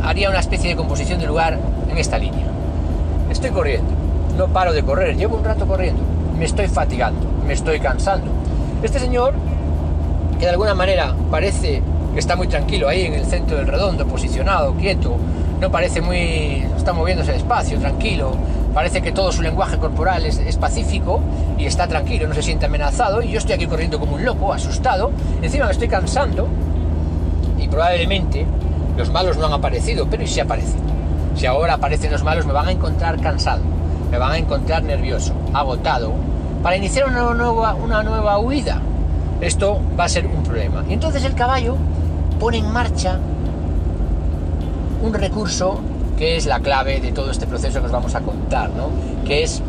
[0.03, 1.57] haría una especie de composición de lugar
[1.89, 2.45] en esta línea.
[3.29, 3.89] Estoy corriendo,
[4.37, 6.01] no paro de correr, llevo un rato corriendo,
[6.37, 8.31] me estoy fatigando, me estoy cansando.
[8.83, 9.33] Este señor
[10.39, 11.81] de alguna manera parece
[12.13, 15.15] que está muy tranquilo ahí en el centro del redondo, posicionado, quieto,
[15.59, 16.65] no parece muy...
[16.75, 18.35] está moviéndose despacio, tranquilo,
[18.73, 21.19] parece que todo su lenguaje corporal es, pacífico
[21.57, 24.53] y está tranquilo, no se siente amenazado y yo estoy aquí corriendo como un loco,
[24.53, 26.47] asustado, encima me estoy cansando
[27.59, 28.45] y probablemente
[28.97, 30.81] los malos no han aparecido, pero ¿y si aparecen?
[31.35, 33.61] Si ahora aparecen los malos me van a encontrar cansado,
[34.11, 36.13] me van a encontrar nervioso, agotado,
[36.61, 38.81] para iniciar una nueva, una nueva huida
[39.43, 40.83] esto va a ser un problema.
[40.87, 41.75] Y entonces el caballo
[42.39, 43.19] pone en marcha
[45.01, 45.81] un recurso
[46.17, 48.89] que es la clave de todo este proceso que os vamos a contar, ¿no?
[49.25, 49.61] Que es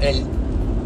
[0.00, 0.24] el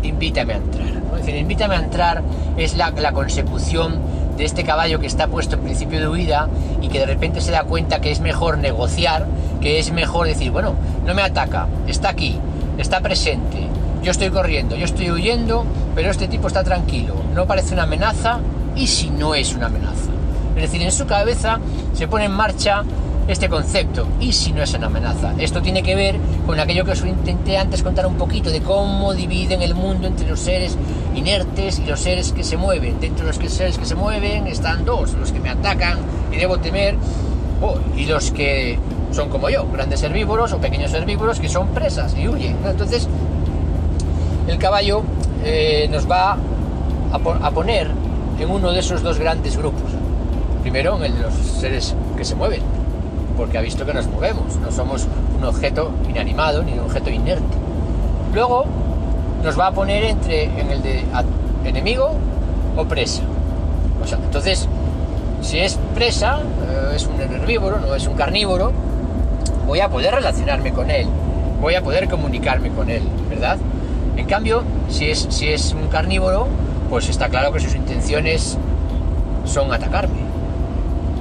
[0.03, 0.89] invítame a entrar.
[0.89, 2.23] Es decir, invítame a entrar
[2.57, 3.99] es la, la consecución
[4.37, 6.49] de este caballo que está puesto en principio de huida
[6.81, 9.27] y que de repente se da cuenta que es mejor negociar,
[9.61, 12.39] que es mejor decir, bueno, no me ataca, está aquí,
[12.79, 13.67] está presente,
[14.03, 18.39] yo estoy corriendo, yo estoy huyendo, pero este tipo está tranquilo, no parece una amenaza
[18.75, 20.11] y si no es una amenaza.
[20.57, 21.59] Es decir, en su cabeza
[21.93, 22.83] se pone en marcha
[23.29, 25.35] este concepto, y si no es una amenaza.
[25.39, 29.15] Esto tiene que ver con aquello que os intenté antes contar un poquito de cómo
[29.15, 30.77] dividen el mundo entre los seres
[31.15, 32.99] inertes y los seres que se mueven.
[33.01, 35.99] Dentro de los seres que se mueven están dos, los que me atacan
[36.33, 36.97] y debo temer,
[37.63, 38.79] oh, y los que
[39.13, 42.57] son como yo, grandes herbívoros o pequeños herbívoros que son presas y huyen.
[42.65, 43.09] Entonces,
[44.49, 45.03] el caballo
[45.45, 46.37] eh, nos va
[47.13, 47.89] a, poner
[48.39, 49.91] en uno de esos dos grandes grupos.
[50.63, 52.63] Primero en el de los seres que se mueven,
[53.41, 57.57] porque ha visto que nos movemos, no somos un objeto inanimado ni un objeto inerte.
[58.35, 58.67] Luego
[59.43, 61.03] nos va a poner entre en el de
[61.65, 62.11] enemigo
[62.77, 63.23] o presa.
[64.05, 64.69] O sea, entonces,
[65.41, 68.73] si es presa, eh, es un herbívoro, no es un carnívoro,
[69.67, 71.07] voy a poder relacionarme con él,
[71.63, 73.57] voy a poder comunicarme con él, ¿verdad?
[74.19, 76.47] En cambio, si es, si es un carnívoro,
[76.91, 78.59] pues está claro que sus intenciones
[79.47, 80.29] son atacarme.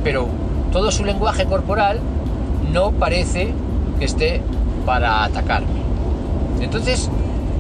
[0.04, 0.28] Pero
[0.72, 2.00] todo su lenguaje corporal
[2.72, 3.54] no parece
[3.98, 4.42] que esté
[4.86, 5.68] para atacarme.
[6.62, 7.10] Entonces,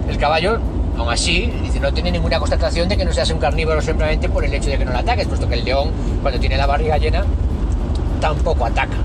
[0.09, 0.59] el caballo,
[0.97, 4.43] aún así, dice, no tiene ninguna constatación de que no seas un carnívoro simplemente por
[4.43, 5.91] el hecho de que no le ataques, puesto que el león,
[6.21, 7.23] cuando tiene la barriga llena,
[8.19, 8.97] tampoco ataca.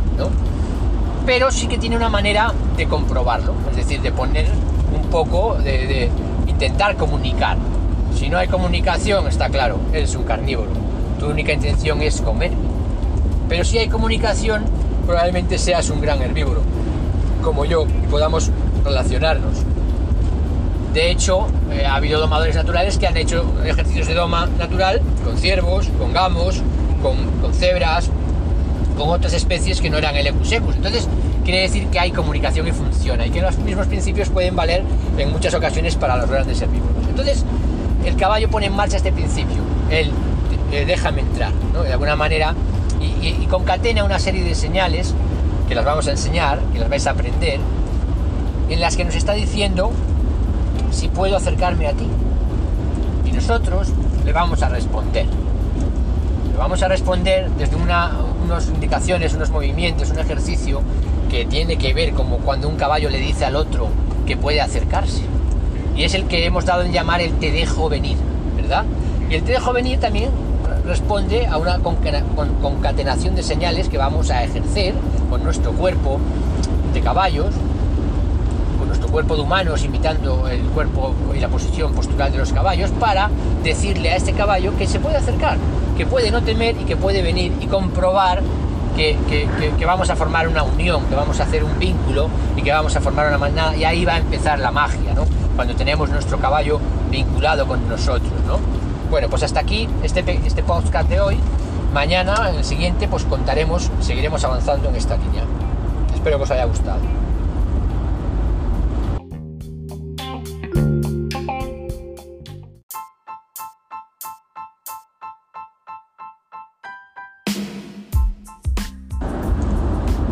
[1.27, 4.47] Pero sí que tiene una manera de comprobarlo, es decir, de poner
[4.95, 6.11] un poco, de, de
[6.47, 7.57] intentar comunicar.
[8.15, 10.71] Si no hay comunicación, está claro, eres un carnívoro.
[11.19, 12.53] Tu única intención es comer.
[13.49, 14.65] Pero si hay comunicación,
[15.07, 16.63] probablemente seas un gran herbívoro,
[17.43, 18.51] como yo, y podamos
[18.85, 19.59] relacionarnos.
[20.93, 25.37] De hecho, eh, ha habido domadores naturales que han hecho ejercicios de doma natural con
[25.37, 26.63] ciervos, con gamos,
[27.03, 28.11] con, con cebras,
[28.97, 30.77] con otras especies que no eran el ecusecus.
[30.77, 31.09] Entonces,
[31.45, 34.85] quiere decir que hay comunicación y funciona, y que los mismos principios pueden valer
[35.19, 37.07] en muchas ocasiones para los grandes herbívoros.
[37.09, 37.45] Entonces,
[38.05, 39.57] el caballo pone en marcha este principio,
[39.91, 40.11] él
[40.73, 42.55] eh, déjame entrar, de alguna manera,
[43.05, 45.15] y, concatena una serie de señales
[45.69, 47.61] que las vamos a enseñar, que las vais a aprender,
[48.69, 49.93] en las que nos está diciendo
[50.91, 52.07] si puedo acercarme a ti.
[53.25, 53.89] Y nosotros
[54.25, 55.27] le vamos a responder.
[56.51, 58.13] Le vamos a responder desde una,
[58.45, 60.83] unas indicaciones, unos movimientos, un ejercicio
[61.31, 63.89] que tiene que ver como cuando un caballo le dice al otro
[64.27, 65.23] que puede acercarse.
[65.97, 68.17] Y es el que hemos dado en llamar el te dejo venir,
[68.57, 68.85] ¿verdad?
[69.31, 70.31] Y el te dejo venir también
[70.87, 74.95] responde a una concatenación de señales que vamos a ejercer
[75.31, 76.19] con nuestro cuerpo
[76.93, 77.55] de caballos,
[78.79, 82.91] con nuestro cuerpo de humanos imitando el cuerpo y la posición postural de los caballos
[82.91, 83.31] para
[83.63, 85.57] decirle a este caballo que se puede acercar,
[85.97, 88.43] que puede no temer y que puede venir y comprobar
[88.95, 92.95] que, vamos a formar una unión, que vamos a hacer un vínculo y que vamos
[92.95, 95.25] a formar una manada y ahí va a empezar la magia, ¿no?
[95.57, 96.79] Cuando tenemos nuestro caballo
[97.11, 98.74] vinculado con nosotros, ¿no?
[99.11, 101.39] Bueno, pues hasta aquí este, este podcast de hoy.
[101.93, 105.45] Mañana, en el siguiente, pues contaremos, seguiremos avanzando en esta línea.
[106.13, 107.01] Espero que os haya gustado.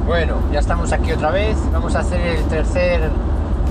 [0.06, 1.56] Bueno, ya estamos aquí otra vez.
[1.72, 3.08] Vamos a hacer el tercer,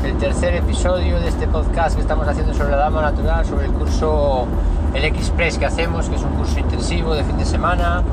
[0.04, 3.72] el tercer episodio de este podcast que estamos haciendo sobre la dama natural, sobre el
[3.72, 4.48] curso,
[4.94, 8.04] el Express que hacemos, que es un curso intensivo de fin de semana.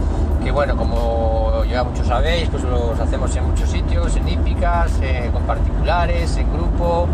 [0.42, 5.30] Que bueno, como ya muchos sabéis, pues los hacemos en muchos sitios, en hípicas, eh,
[5.32, 7.06] con particulares, en grupo.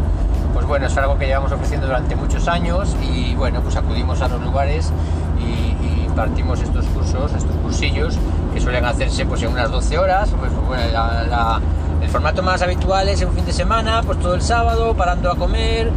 [0.52, 4.28] Pues bueno, es algo que llevamos ofreciendo durante muchos años y bueno, pues acudimos a
[4.28, 4.92] los lugares
[5.40, 8.16] y, y impartimos estos cursos, estos cursillos
[8.52, 11.60] que suelen hacerse pues en unas 12 horas, pues bueno, la, la,
[12.00, 15.32] el formato más habitual es en un fin de semana, pues todo el sábado, parando
[15.32, 15.90] a comer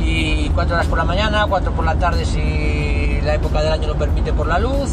[0.00, 2.24] y 4 horas por la mañana, 4 por la tarde
[3.26, 4.92] la época del año lo permite por la luz,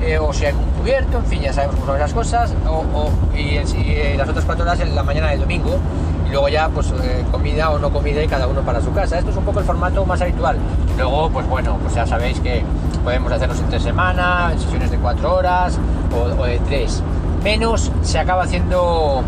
[0.00, 2.84] eh, o si hay un cubierto, en fin, ya sabemos cómo son las cosas, o,
[2.94, 5.78] o y, y, las otras 4 horas en la mañana del domingo,
[6.26, 9.18] y luego ya pues eh, comida o no comida y cada uno para su casa.
[9.18, 10.56] Esto es un poco el formato más habitual.
[10.96, 12.62] Luego, pues bueno, pues ya sabéis que
[13.02, 15.78] podemos hacerlos entre semana, en sesiones de 4 horas
[16.14, 17.02] o, o de 3.
[17.42, 19.22] Menos se acaba haciendo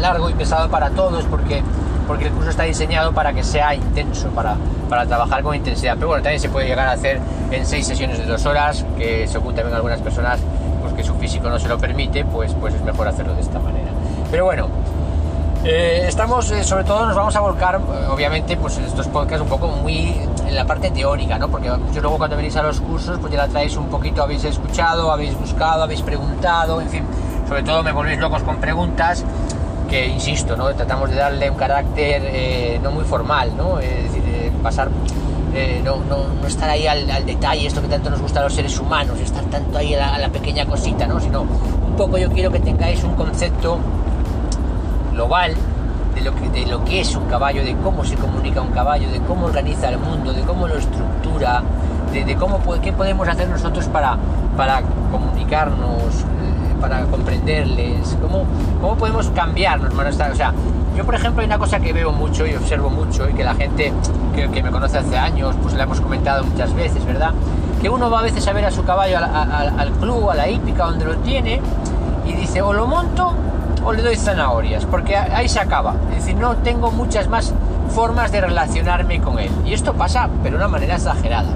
[0.00, 1.62] largo y pesado para todos porque
[2.06, 4.56] porque el curso está diseñado para que sea intenso, para,
[4.88, 5.94] para trabajar con intensidad.
[5.96, 9.26] Pero bueno, también se puede llegar a hacer en seis sesiones de dos horas, que
[9.26, 10.40] según también algunas personas,
[10.82, 13.58] pues que su físico no se lo permite, pues, pues es mejor hacerlo de esta
[13.58, 13.90] manera.
[14.30, 14.68] Pero bueno,
[15.64, 17.80] eh, estamos, eh, sobre todo nos vamos a volcar,
[18.10, 20.14] obviamente, pues en estos podcasts un poco muy
[20.46, 21.48] en la parte teórica, ¿no?
[21.48, 24.44] Porque muchos luego cuando venís a los cursos, pues ya la traéis un poquito, habéis
[24.44, 27.04] escuchado, habéis buscado, habéis preguntado, en fin,
[27.48, 29.24] sobre todo me volvéis locos con preguntas
[29.88, 30.74] que insisto, ¿no?
[30.74, 33.78] tratamos de darle un carácter eh, no muy formal, ¿no?
[33.78, 34.88] es decir, eh, pasar,
[35.56, 35.96] eh, no,
[36.46, 39.42] estar ahí al, al, detalle, esto que tanto nos gusta a los seres humanos, estar
[39.44, 41.18] tanto ahí a la, pequeña cosita, ¿no?
[41.18, 43.78] sino un poco yo quiero que tengáis un concepto
[45.12, 45.54] global
[46.14, 49.10] de lo, que, de lo que es un caballo, de cómo se comunica un caballo,
[49.10, 51.62] de cómo organiza el mundo, de cómo lo estructura,
[52.12, 54.18] de, cómo qué podemos hacer nosotros para,
[54.56, 56.24] para comunicarnos
[56.80, 58.44] para comprenderles, cómo,
[58.80, 59.92] cómo podemos cambiarnos.
[59.94, 60.52] O sea,
[60.96, 63.54] yo por ejemplo hay una cosa que veo mucho y observo mucho y que la
[63.54, 63.92] gente
[64.34, 67.32] que, que me conoce hace años, pues le hemos comentado muchas veces, ¿verdad?
[67.82, 70.34] Que uno va a veces a ver a su caballo al, al, al club, a
[70.34, 71.60] la hípica, donde lo tiene,
[72.26, 73.34] y dice, o lo monto
[73.84, 75.94] o le doy zanahorias, porque ahí se acaba.
[76.10, 77.52] Es decir, no tengo muchas más
[77.94, 79.50] formas de relacionarme con él.
[79.64, 81.48] Y esto pasa, pero de una manera exagerada.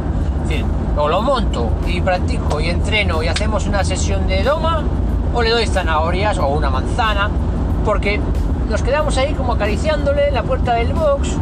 [0.42, 0.64] Es decir,
[0.96, 4.82] o lo monto y practico y entreno y hacemos una sesión de doma,
[5.34, 7.30] o le doy zanahorias o una manzana,
[7.84, 8.20] porque
[8.70, 11.36] nos quedamos ahí como acariciándole la puerta del box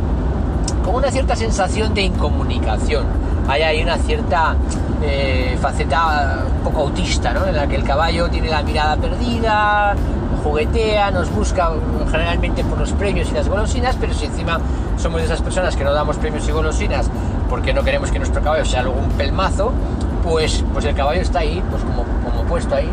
[0.82, 3.04] con una cierta sensación de incomunicación.
[3.46, 4.56] Hay una cierta
[5.02, 9.94] eh, faceta un poco autista, en la que el caballo tiene la mirada perdida,
[10.42, 11.70] juguetea, nos busca
[12.10, 14.58] generalmente por los premios y las golosinas, pero si encima
[14.96, 17.10] somos de esas personas que no damos premios y golosinas
[17.50, 19.72] porque no queremos que nuestro caballo sea algún pelmazo,
[20.24, 22.90] pues, pues el caballo está ahí, pues como, como puesto ahí,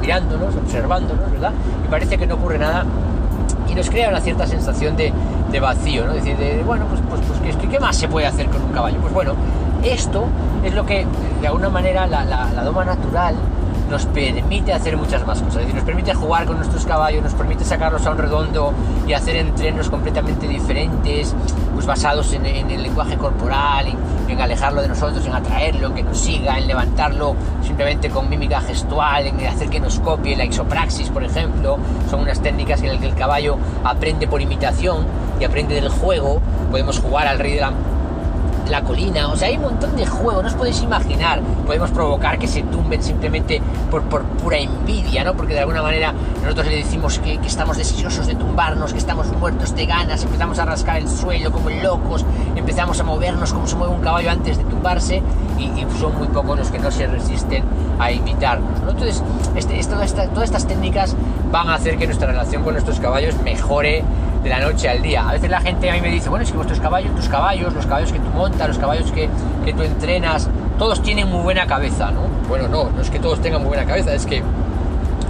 [0.00, 1.52] mirándonos, observándonos, ¿verdad?
[1.84, 2.84] Y parece que no ocurre nada
[3.68, 5.12] y nos crea una cierta sensación de,
[5.60, 6.12] vacío, ¿no?
[6.12, 8.72] Es decir, de, bueno, pues, pues, pues ¿qué, ¿qué, más se puede hacer con un
[8.72, 8.98] caballo?
[9.00, 9.32] Pues bueno,
[9.82, 10.26] esto
[10.62, 11.06] es lo que
[11.40, 13.34] de alguna manera la, doma natural
[13.90, 17.34] nos permite hacer muchas más cosas, es decir, nos permite jugar con nuestros caballos, nos
[17.34, 18.74] permite sacarlos a un redondo
[19.06, 21.34] y hacer entrenos completamente diferentes,
[21.72, 23.86] pues basados en, en el lenguaje corporal,
[24.28, 29.26] en, alejarlo de nosotros, en atraerlo, que nos siga, en levantarlo simplemente con mímica gestual,
[29.26, 31.78] en hacer que nos copie, la isopraxis, por ejemplo,
[32.10, 35.06] son unas técnicas en las que el caballo aprende por imitación
[35.40, 37.72] y aprende del juego, podemos jugar al rey de la
[38.70, 42.38] la colina, o sea, hay un montón de juegos, no os podéis imaginar, podemos provocar
[42.38, 43.60] que se tumben simplemente
[43.90, 45.34] por, por pura envidia, ¿no?
[45.34, 46.12] Porque de alguna manera
[46.42, 50.58] nosotros le decimos que, que, estamos deseosos de tumbarnos, que estamos muertos de ganas, empezamos
[50.58, 54.58] a rascar el suelo como locos, empezamos a movernos como se mueve un caballo antes
[54.58, 55.22] de tumbarse
[55.58, 57.64] y, y son muy pocos los que no se resisten
[57.98, 58.90] a imitarnos, ¿no?
[58.90, 59.22] Entonces,
[59.54, 61.14] este, todas estas técnicas
[61.50, 64.04] van a hacer que nuestra relación con nuestros caballos mejore
[64.46, 65.28] de la noche al día.
[65.28, 67.74] A veces la gente a mí me dice, bueno, es que vuestros caballos, tus caballos,
[67.74, 69.28] los caballos que tú montas, los caballos que,
[69.64, 72.22] que tú entrenas, todos tienen muy buena cabeza, ¿no?
[72.48, 74.42] Bueno, no, no es que todos tengan muy buena cabeza, es que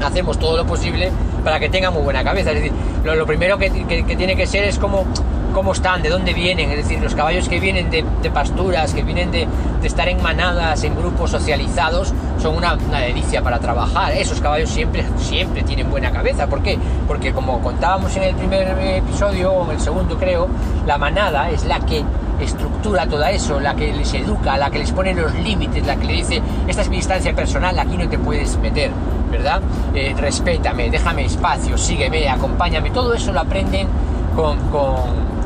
[0.05, 1.11] hacemos todo lo posible
[1.43, 2.51] para que tengan muy buena cabeza.
[2.51, 2.73] Es decir,
[3.05, 5.07] lo, primero que, que, que, tiene que ser es como
[5.55, 9.03] cómo están, de dónde vienen, es decir, los caballos que vienen de, de pasturas, que
[9.03, 9.49] vienen de,
[9.81, 14.13] de, estar en manadas, en grupos socializados, son una, una, delicia para trabajar.
[14.13, 16.47] Esos caballos siempre, siempre tienen buena cabeza.
[16.47, 16.79] ¿Por qué?
[17.07, 20.49] Porque como contábamos en el primer episodio, o en el segundo creo,
[20.87, 22.05] la manada es la que
[22.41, 26.05] estructura todo eso, la que les educa, la que les pone los límites, la que
[26.05, 28.91] le dice, esta es mi distancia personal, aquí no te puedes meter,
[29.31, 29.61] ¿verdad?
[29.95, 33.89] Eh, respétame, déjame espacio, sígueme, acompáñame, todo eso lo aprenden
[34.35, 34.97] con, con,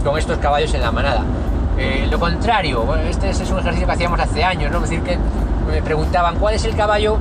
[0.04, 1.22] con estos caballos en la manada.
[1.78, 4.78] Eh, lo contrario, bueno, este es un ejercicio que hacíamos hace años, ¿no?
[4.78, 5.16] Es decir, que
[5.66, 7.18] me preguntaban cuál es el caballo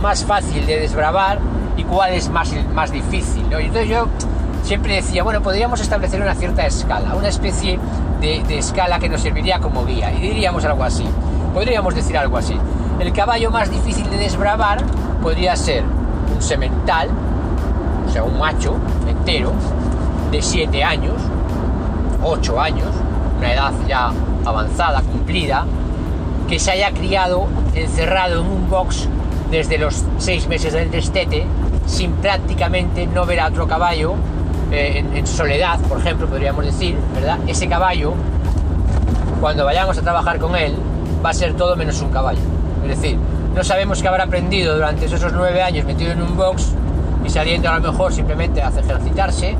[0.00, 1.38] más fácil de desbravar
[1.76, 4.08] y cuál es más, más difícil, entonces yo
[4.62, 7.78] siempre decía, bueno, podríamos establecer una cierta escala, una especie
[8.20, 10.12] de, de, escala que nos serviría como guía.
[10.12, 11.06] Y diríamos algo así,
[11.54, 12.54] podríamos decir algo así.
[13.00, 14.84] El caballo más difícil de desbravar
[15.22, 15.84] podría ser
[16.34, 17.08] un semental,
[18.06, 18.76] o sea, un macho
[19.08, 19.52] entero,
[20.30, 21.14] de 7 años,
[22.22, 22.88] 8 años,
[23.38, 24.12] una edad ya
[24.44, 25.64] avanzada, cumplida,
[26.48, 29.08] que se haya criado encerrado en un box
[29.50, 31.44] desde los 6 meses del destete,
[31.86, 34.14] sin prácticamente no ver a otro caballo
[34.70, 37.38] eh, en, en, soledad, por ejemplo, podríamos decir, ¿verdad?
[37.46, 38.14] Ese caballo,
[39.40, 40.74] cuando vayamos a trabajar con él,
[41.24, 42.40] va a ser todo menos un caballo.
[42.82, 43.18] Es decir,
[43.54, 46.72] no sabemos qué habrá aprendido durante esos nueve años metido en un box
[47.24, 49.56] y saliendo a lo mejor simplemente a ejercitarse,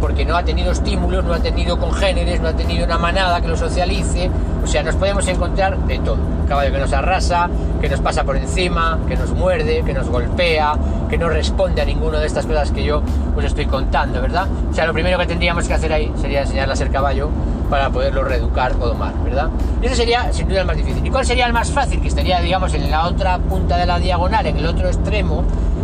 [0.00, 3.48] porque no ha tenido estímulos, no ha tenido congéneres, no ha tenido una manada que
[3.48, 4.30] lo socialice.
[4.62, 6.18] O sea, nos podemos encontrar de todo.
[6.48, 7.48] Caballo que nos arrasa,
[7.80, 10.74] que nos pasa por encima, que nos muerde, que nos golpea,
[11.08, 13.02] que no responde a ninguna de estas cosas que yo
[13.36, 14.46] os estoy contando, ¿verdad?
[14.70, 17.30] O sea, lo primero que tendríamos que hacer ahí sería enseñarle a ser caballo
[17.68, 19.48] para poderlo reeducar o domar, ¿verdad?
[19.80, 21.04] Y ese sería sin duda el más difícil.
[21.04, 22.00] ¿Y cuál sería el más fácil?
[22.00, 25.42] Que estaría, digamos, en la otra punta de la diagonal, en el otro extremo,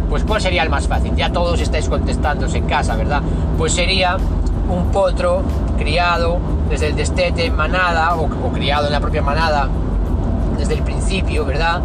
[0.09, 1.15] pues ¿cuál sería el más fácil?
[1.17, 3.23] Ya todos estáis contestándose en casa, ¿verdad?
[3.57, 4.17] Pues sería
[4.69, 5.43] un potro
[5.79, 6.39] criado
[6.69, 9.69] desde el destete, manada, o, o criado en la propia manada
[10.57, 11.81] desde el principio, ¿verdad?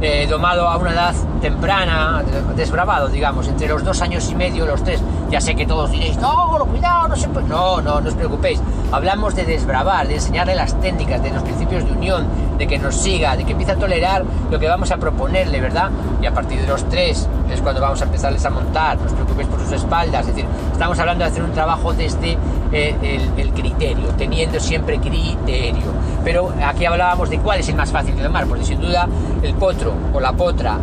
[0.00, 2.22] Eh, domado a una edad temprana,
[2.54, 5.02] desbravado, digamos, entre los dos años y medio, los tres.
[5.28, 7.26] Ya sé que todos diréis, no, cuidado, no se.
[7.28, 8.60] No, no, no os preocupéis.
[8.92, 12.26] Hablamos de desbravar, de enseñarle las técnicas, de los principios de unión,
[12.58, 15.90] de que nos siga, de que empiece a tolerar lo que vamos a proponerle, ¿verdad?
[16.22, 19.12] Y a partir de los tres es cuando vamos a empezarles a montar, no os
[19.12, 20.20] preocupéis por sus espaldas.
[20.28, 22.38] Es decir, estamos hablando de hacer un trabajo desde
[22.72, 25.92] eh, el criterio, teniendo siempre criterio.
[26.24, 29.08] Pero aquí hablábamos de cuál es el más fácil de domar, porque sin duda
[29.42, 30.78] el potro o la potra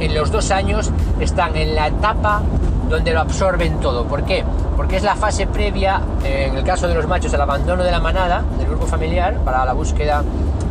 [0.00, 2.42] en los dos años están en la etapa
[2.88, 4.04] donde lo absorben todo.
[4.04, 4.44] ¿Por qué?
[4.76, 7.90] Porque es la fase previa, eh, en el caso de los machos, al abandono de
[7.90, 10.22] la manada, del grupo familiar, para la búsqueda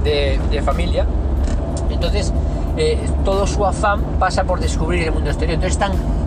[0.04, 1.06] de, de familia.
[1.90, 2.34] Entonces,
[2.76, 5.56] eh, todo su afán pasa por descubrir el mundo exterior.
[5.56, 5.80] Entonces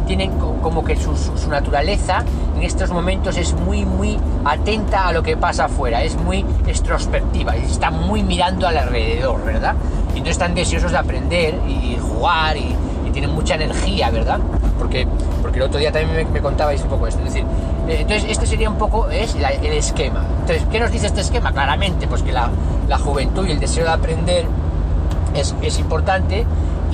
[0.07, 1.13] tienen como que su,
[1.49, 2.23] naturaleza
[2.57, 7.55] en estos momentos es muy, muy atenta a lo que pasa afuera, es muy extrospectiva,
[7.57, 9.75] está muy mirando al alrededor, ¿verdad?
[10.15, 12.75] Y entonces están deseosos de aprender y jugar y,
[13.07, 14.39] y tienen mucha energía, ¿verdad?
[14.79, 15.07] Porque,
[15.43, 17.21] porque el otro día también me, me contabais un poco esto.
[17.21, 17.45] Es decir,
[17.89, 20.25] eh, entonces este sería un poco es la, el esquema.
[20.41, 21.53] Entonces, ¿qué nos dice este esquema?
[21.53, 22.49] Claramente, pues que la,
[22.89, 24.47] la juventud y el deseo de aprender
[25.35, 26.47] es, es importante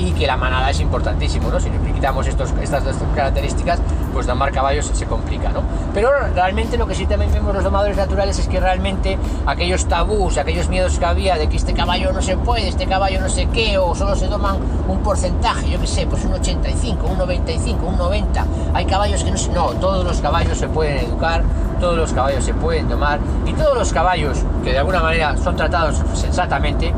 [0.03, 1.61] y que la manada es importantísimo, ¿no?
[1.61, 3.78] Si quitamos estos, estas dos características,
[4.12, 5.62] pues domar caballos se complica, ¿no?
[5.94, 10.38] Pero realmente lo que sí también vemos los domadores naturales es que realmente aquellos tabús,
[10.38, 13.46] aquellos miedos que había de que este caballo no se puede, este caballo no sé
[13.46, 14.57] qué, o solo se doman
[14.88, 19.30] un porcentaje, yo qué sé, pues un 85, un 95, un 90, hay caballos que
[19.30, 19.53] no se...
[19.53, 21.42] No, todos los caballos se pueden educar,
[21.80, 25.57] todos los caballos se pueden domar, y todos los caballos que de alguna manera son
[25.57, 26.92] tratados sensatamente,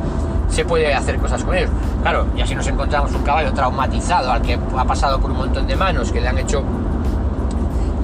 [0.49, 1.71] se puede hacer cosas con ellos.
[2.03, 5.67] Claro, y así nos encontramos un caballo traumatizado al que ha pasado por un montón
[5.67, 6.63] de manos, que le han hecho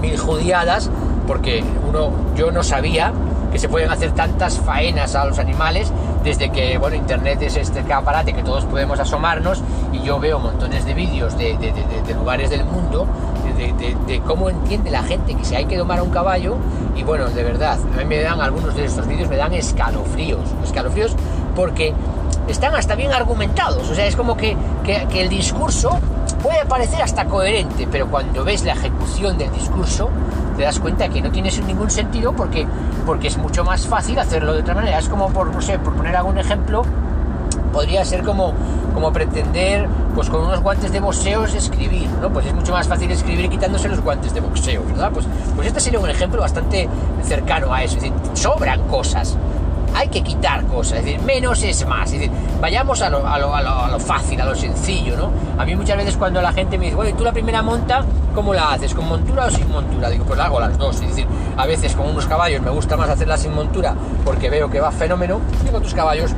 [0.00, 0.90] mil judiadas,
[1.26, 3.12] porque uno, yo no sabía
[3.52, 7.82] que se pueden hacer tantas faenas a los animales desde que, bueno, Internet es este
[7.82, 9.62] caparate que todos podemos asomarnos
[9.92, 13.06] y yo veo montones de vídeos de, de, lugares del mundo
[14.06, 16.56] de, cómo entiende la gente que si hay que domar a un caballo
[16.96, 20.40] y bueno, de verdad, a mí me dan algunos de estos vídeos me dan escalofríos,
[20.64, 21.14] escalofríos
[21.54, 21.92] porque
[22.50, 23.88] están hasta bien argumentados.
[23.88, 24.56] O sea, es como que,
[25.14, 25.98] el discurso
[26.42, 30.08] puede parecer hasta coherente, pero cuando ves la ejecución del discurso,
[30.56, 32.66] te das cuenta que no tiene ningún sentido porque,
[33.06, 34.98] porque es mucho más fácil hacerlo de otra manera.
[34.98, 36.82] Es como, por, no sé, por poner algún ejemplo,
[37.72, 38.52] podría ser como,
[38.94, 42.30] como pretender, pues con unos guantes de boxeo escribir, ¿no?
[42.30, 45.10] Pues es mucho más fácil escribir quitándose los guantes de boxeo, ¿verdad?
[45.12, 46.88] Pues, pues este sería un ejemplo bastante
[47.22, 47.96] cercano a eso.
[47.96, 49.36] Es decir, sobran cosas
[49.94, 52.30] hay que quitar cosas, es decir, menos es más, es decir,
[52.60, 55.30] vayamos a lo, fácil, a lo sencillo, ¿no?
[55.58, 58.54] A mí muchas veces cuando la gente me dice, ¿y tú la primera monta, cómo
[58.54, 58.94] la haces?
[58.94, 60.08] ¿Con montura o sin montura?
[60.10, 61.26] Digo, pues la hago las dos, es decir,
[61.56, 64.90] a veces con unos caballos me gusta más hacerla sin montura porque veo que va
[64.90, 66.32] fenómeno, y con otros caballos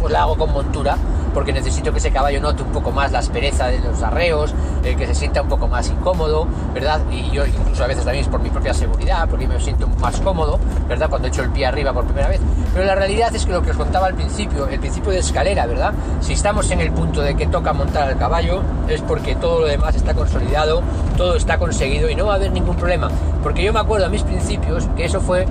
[0.00, 0.96] pues la hago con montura
[1.32, 4.54] porque necesito que ese caballo note un poco más la aspereza de los arreos,
[4.84, 7.00] eh, que se sienta un poco más incómodo, ¿verdad?
[7.10, 10.20] Y yo incluso a veces también es por mi propia seguridad, porque me siento más
[10.20, 10.58] cómodo,
[10.88, 11.08] ¿verdad?
[11.08, 12.40] Cuando echo el pie arriba por primera vez.
[12.72, 15.66] Pero la realidad es que lo que os contaba al principio, el principio de escalera,
[15.66, 15.92] ¿verdad?
[16.20, 19.66] Si estamos en el punto de que toca montar al caballo, es porque todo lo
[19.66, 20.82] demás está consolidado,
[21.16, 23.10] todo está conseguido y no va a haber ningún problema.
[23.42, 25.46] Porque yo me acuerdo a mis principios que eso fue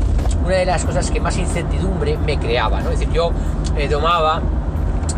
[0.46, 2.92] una de las cosas que más incertidumbre me creaba, ¿no?
[2.92, 3.32] Es decir, yo
[3.76, 4.42] eh, domaba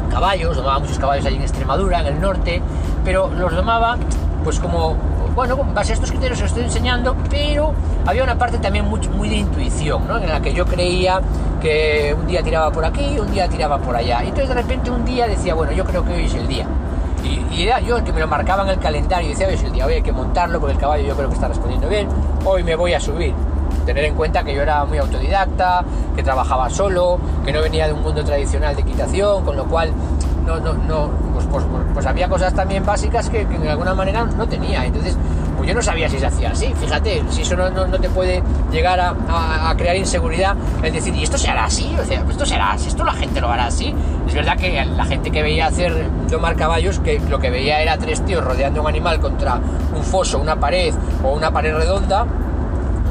[0.10, 2.62] caballos, domaba muchos caballos allí en Extremadura, en el norte,
[3.04, 3.98] pero los domaba
[4.44, 4.96] pues como,
[5.36, 7.74] bueno, con base a estos criterios os estoy enseñando, pero
[8.06, 10.18] había una parte también muy, muy de intuición, ¿no?
[10.18, 11.22] En la que yo creía
[11.62, 14.24] que un día tiraba por aquí, un día tiraba por allá.
[14.24, 16.66] Y entonces de repente un día decía, bueno, yo creo que hoy es el día.
[17.24, 19.64] Y, era yo el que me lo marcaba en el calendario y decía, hoy es
[19.64, 22.08] el día, hoy hay que montarlo porque el caballo yo creo que está respondiendo bien,
[22.46, 23.34] hoy me voy a subir
[23.90, 25.84] tener en cuenta que yo era muy autodidacta,
[26.16, 29.92] que trabajaba solo, que no venía de un mundo tradicional de equitación, con lo cual
[30.46, 31.66] no, no, no pues, pues,
[31.96, 34.86] pues había cosas también básicas que, de alguna manera no tenía.
[34.86, 35.18] Entonces,
[35.58, 36.72] pues yo no sabía si se hacía así.
[36.80, 39.16] Fíjate, si eso no, no te puede llegar a,
[39.72, 41.92] a, crear inseguridad, el decir, ¿y esto se hará así?
[42.00, 43.92] O sea, esto será así, esto la gente lo hará así.
[44.28, 45.96] Es verdad que la gente que veía hacer
[46.30, 49.60] domar caballos, que lo que veía era tres tíos rodeando un animal contra
[49.96, 52.28] un foso, una pared o una pared redonda,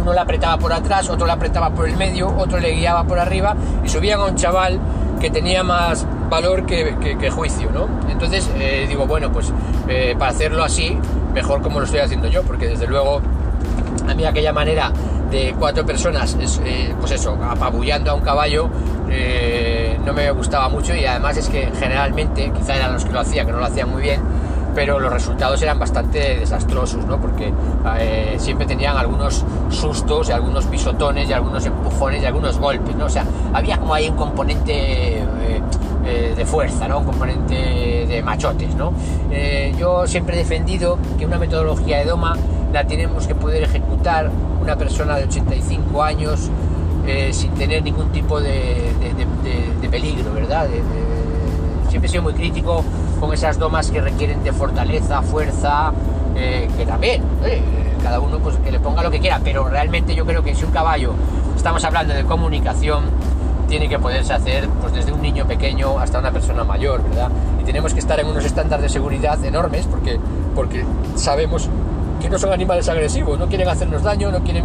[0.08, 3.18] uno le apretaba por atrás, otro le apretaba por el medio, otro le guiaba por
[3.18, 3.54] arriba
[3.84, 4.80] y subían a un chaval
[5.20, 7.88] que tenía más valor que, juicio, ¿no?
[8.10, 9.52] Entonces eh, digo, bueno, pues
[9.86, 10.98] eh, para hacerlo así,
[11.34, 13.20] mejor como lo estoy haciendo yo, porque desde luego
[14.08, 14.92] a mí aquella manera
[15.30, 18.70] de cuatro personas, eh, pues eso, apabullando a un caballo,
[20.06, 23.44] no me gustaba mucho y además es que generalmente, quizá eran los que lo hacían,
[23.44, 24.22] que no lo hacían muy bien,
[24.74, 27.20] pero los resultados eran bastante desastrosos, ¿no?
[27.20, 27.52] Porque
[27.98, 33.06] eh, siempre tenían algunos sustos y algunos pisotones y algunos empujones y algunos golpes, ¿no?
[33.06, 35.24] O sea, había como ahí un componente eh,
[36.06, 36.98] eh, de fuerza, ¿no?
[36.98, 38.92] Un componente de machotes, ¿no?
[39.78, 42.36] yo siempre he defendido que una metodología de doma
[42.72, 46.50] la tenemos que poder ejecutar una persona de 85 años
[47.30, 48.92] sin tener ningún tipo de,
[49.90, 50.68] peligro, ¿verdad?
[51.88, 52.84] siempre he sido muy crítico
[53.18, 55.92] con esas domas que requieren de fortaleza, fuerza,
[56.36, 57.62] eh, que también, eh,
[58.02, 60.64] cada uno pues que le ponga lo que quiera, pero realmente yo creo que si
[60.64, 61.12] un caballo,
[61.56, 63.04] estamos hablando de comunicación,
[63.68, 67.30] tiene que poderse hacer pues desde un niño pequeño hasta una persona mayor, ¿verdad?
[67.60, 70.18] Y tenemos que estar en unos estándares de seguridad enormes porque,
[70.54, 70.84] porque
[71.16, 71.68] sabemos
[72.20, 74.64] que no son animales agresivos, no quieren hacernos daño, no quieren...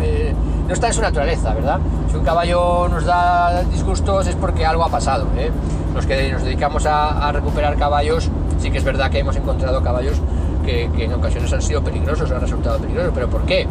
[0.00, 0.32] Eh,
[0.66, 1.80] no está en su naturaleza, ¿verdad?
[2.10, 5.50] Si un caballo nos da disgustos es porque algo ha pasado, ¿eh?
[5.98, 8.30] Los que nos dedicamos a, recuperar caballos,
[8.60, 10.16] sí que es verdad que hemos encontrado caballos
[10.64, 13.10] que, en ocasiones han sido peligrosos, han resultado peligrosos.
[13.12, 13.66] ¿Pero por qué?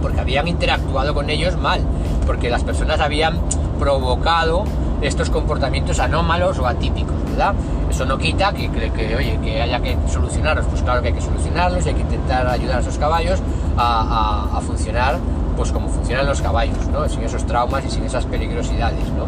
[0.00, 1.80] Porque habían interactuado con ellos mal,
[2.26, 3.40] porque las personas habían
[3.80, 4.62] provocado
[5.00, 7.54] estos comportamientos anómalos o atípicos, ¿verdad?
[7.90, 11.22] Eso no quita que, que, oye, que haya que solucionarlos, pues claro que hay que
[11.22, 13.40] solucionarlos y hay que intentar ayudar a esos caballos
[13.76, 15.18] a, a funcionar
[15.56, 17.08] pues como funcionan los caballos, ¿no?
[17.08, 19.26] Sin esos traumas y sin esas peligrosidades, ¿no?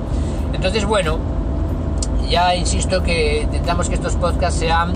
[0.55, 1.19] Entonces, bueno,
[2.29, 4.93] ya insisto que intentamos que estos podcasts sean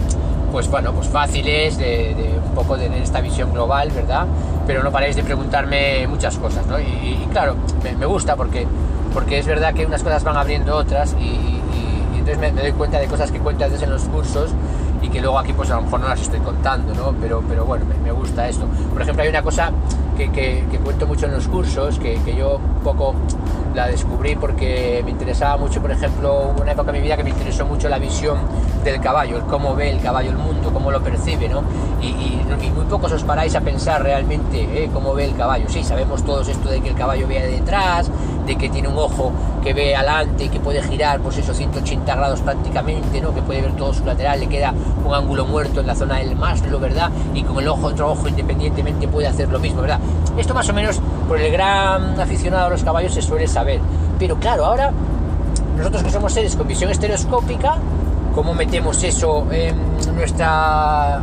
[0.50, 4.26] pues bueno, pues fáciles, de, un poco tener esta visión global, ¿verdad?
[4.66, 6.78] Pero no paréis de preguntarme muchas cosas, ¿no?
[6.80, 8.66] Y, claro, me, gusta porque,
[9.12, 11.60] porque es verdad que unas cosas van abriendo otras y,
[12.16, 14.50] entonces me, doy cuenta de cosas que cuento antes en los cursos
[15.00, 17.14] y que luego aquí pues a lo mejor no las estoy contando, ¿no?
[17.20, 18.66] Pero, pero bueno, me, gusta esto.
[18.92, 19.70] Por ejemplo, hay una cosa
[20.16, 23.14] que, que, cuento mucho en los cursos, que, que yo un poco
[23.78, 27.30] la descubrí porque me interesaba mucho, por ejemplo, una época de mi vida que me
[27.30, 28.36] interesó mucho la visión
[28.84, 31.62] del caballo, el cómo ve el caballo el mundo, cómo lo percibe, ¿no?
[32.00, 32.38] Y,
[32.74, 34.90] muy pocos os paráis a pensar realmente ¿eh?
[34.92, 35.66] cómo ve el caballo.
[35.68, 38.10] Sí, sabemos todos esto de que el caballo vea detrás,
[38.46, 42.40] de que tiene un ojo que ve adelante que puede girar, pues eso, 180 grados
[42.40, 43.34] prácticamente, ¿no?
[43.34, 44.72] Que puede ver todo su lateral, le queda
[45.04, 47.10] un ángulo muerto en la zona del maslo, ¿verdad?
[47.34, 50.00] Y con el ojo, otro ojo independientemente puede hacer lo mismo, ¿verdad?
[50.36, 53.80] Esto más o menos por el gran aficionado a los caballos se suele saber.
[54.18, 54.92] Pero claro, ahora
[55.76, 57.76] nosotros que somos seres con visión estereoscópica,
[58.38, 59.74] ¿cómo metemos eso en
[60.14, 61.20] nuestra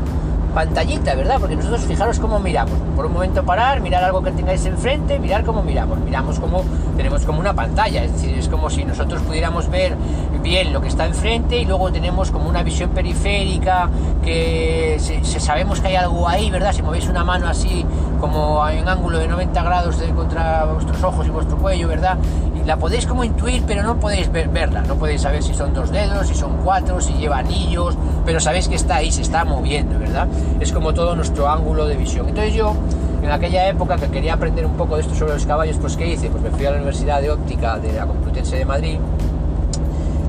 [0.53, 1.38] pantallita, ¿verdad?
[1.39, 2.74] Porque nosotros fijaros cómo miramos.
[2.93, 5.97] Por un momento parar, mirar algo que tengáis enfrente, mirar cómo miramos.
[5.99, 6.66] Miramos como
[6.97, 9.95] tenemos como una pantalla, es decir, es como si nosotros pudiéramos ver
[10.43, 13.89] bien lo que está enfrente y luego tenemos como una visión periférica
[14.22, 16.74] que se, sabemos que hay algo ahí, ¿verdad?
[16.74, 17.86] Si movéis una mano así
[18.20, 22.18] como en ángulo de 90 grados contra vuestros ojos y vuestro cuello, ¿verdad?
[22.66, 26.28] La podéis como intuir, pero no podéis verla, no podéis saber si son dos dedos,
[26.28, 27.95] si son cuatro, si lleva anillos,
[28.26, 30.28] pero sabéis que está ahí, se está moviendo, ¿verdad?
[30.59, 32.28] es como todo nuestro ángulo de visión.
[32.28, 32.74] Entonces yo,
[33.22, 36.07] en aquella época que quería aprender un poco de esto sobre los caballos, pues ¿qué
[36.07, 36.30] hice?
[36.30, 38.97] Pues me fui a la Universidad de Óptica de la Complutense de Madrid,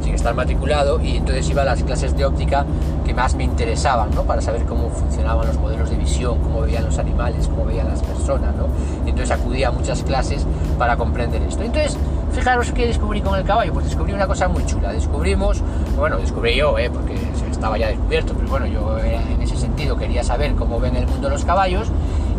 [0.03, 2.67] sin estar matriculado, y entonces iba a las clases de óptica
[3.07, 4.25] que más me interesaban, ¿no?
[4.25, 8.03] Para saber cómo funcionaban los modelos de visión, cómo veían los animales, cómo veían las
[8.03, 8.67] personas, ¿no?
[9.07, 10.45] Y entonces acudía a muchas clases
[10.79, 11.63] para comprender esto.
[11.63, 11.97] Entonces,
[12.33, 14.93] fijaros qué descubrí con el caballo, pues descubrí una cosa muy chula.
[14.93, 15.63] Descubrimos,
[15.97, 16.91] bueno, descubrí yo, ¿eh?
[16.91, 17.17] porque
[17.51, 21.29] estaba ya descubierto, pero bueno, yo en ese sentido quería saber cómo ven el mundo
[21.29, 21.89] los caballos.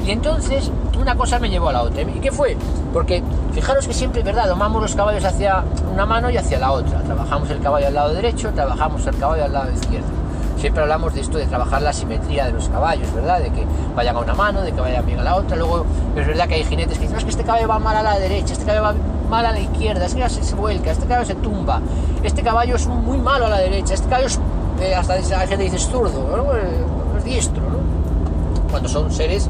[0.05, 2.01] Y entonces una cosa me llevó a la otra.
[2.01, 2.55] ¿Y qué fue?
[2.93, 3.21] Porque
[3.53, 4.47] fijaros que siempre, ¿verdad?
[4.47, 7.01] Domamos los caballos hacia una mano y hacia la otra.
[7.01, 10.07] Trabajamos el caballo al lado derecho, trabajamos el caballo al lado izquierdo.
[10.57, 13.39] Siempre hablamos de esto de trabajar la simetría de los caballos, ¿verdad?
[13.39, 13.65] De que
[13.95, 15.55] vayan a una mano, de que vayan bien a la otra.
[15.55, 15.85] Luego
[16.15, 18.01] es verdad que hay jinetes que dicen, no, es que este caballo va mal a
[18.01, 21.25] la derecha, este caballo va mal a la izquierda, es que se, vuelca, este caballo
[21.25, 21.81] se tumba,
[22.23, 24.39] este caballo es muy malo a la derecha, este caballo es,
[24.81, 26.55] eh, hasta hay gente dice zurdo, ¿no?
[26.55, 27.77] Eh, es diestro, ¿no?
[28.69, 29.49] Cuando son seres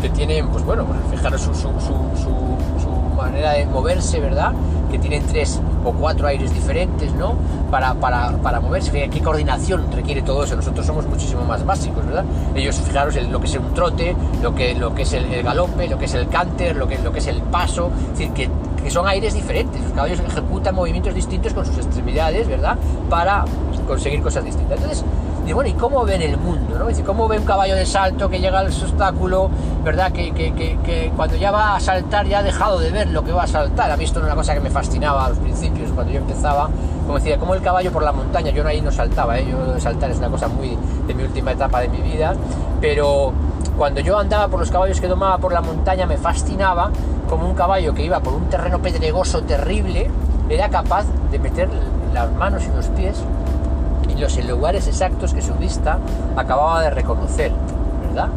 [0.00, 2.46] que tienen, pues bueno, fijaros su, su, su,
[3.16, 4.52] manera de moverse, ¿verdad?
[4.90, 7.34] Que tienen tres o cuatro aires diferentes, ¿no?
[7.70, 10.54] Para, para, para moverse, ¿qué coordinación requiere todo eso?
[10.54, 12.26] Nosotros somos muchísimo más básicos, ¿verdad?
[12.54, 15.98] Ellos, fijaros, lo que es un trote, lo que, lo que es el, galope, lo
[15.98, 18.50] que es el canter, lo que, lo que es el paso, es decir, que,
[18.86, 19.82] que son aires diferentes.
[19.82, 22.78] Los caballos ejecutan movimientos distintos con sus extremidades, ¿verdad?
[23.10, 23.44] Para
[23.84, 24.76] conseguir cosas distintas.
[24.78, 25.04] Entonces,
[25.44, 26.78] y bueno, ¿y cómo ven el mundo?
[26.78, 27.04] ¿no?
[27.04, 29.50] ¿cómo ve un caballo de salto que llega al obstáculo,
[29.82, 30.12] ¿verdad?
[30.12, 33.48] Que, cuando ya va a saltar ya ha dejado de ver lo que va a
[33.48, 33.90] saltar.
[33.90, 36.70] A mí esto era una cosa que me fascinaba a los principios, cuando yo empezaba,
[37.06, 39.46] como decía, como el caballo por la montaña, yo ahí no saltaba, ¿eh?
[39.50, 40.78] yo saltar es una cosa muy
[41.08, 42.34] de mi última etapa de mi vida,
[42.80, 43.32] pero
[43.76, 46.92] cuando yo andaba por los caballos que domaba por la montaña me fascinaba
[47.28, 50.10] como un caballo que iba por un terreno pedregoso terrible
[50.48, 51.68] era capaz de meter
[52.12, 53.22] las manos y los pies
[54.18, 55.98] los lugares exactos que su vista
[56.36, 57.52] acababa de reconocer,
[58.06, 58.28] ¿verdad?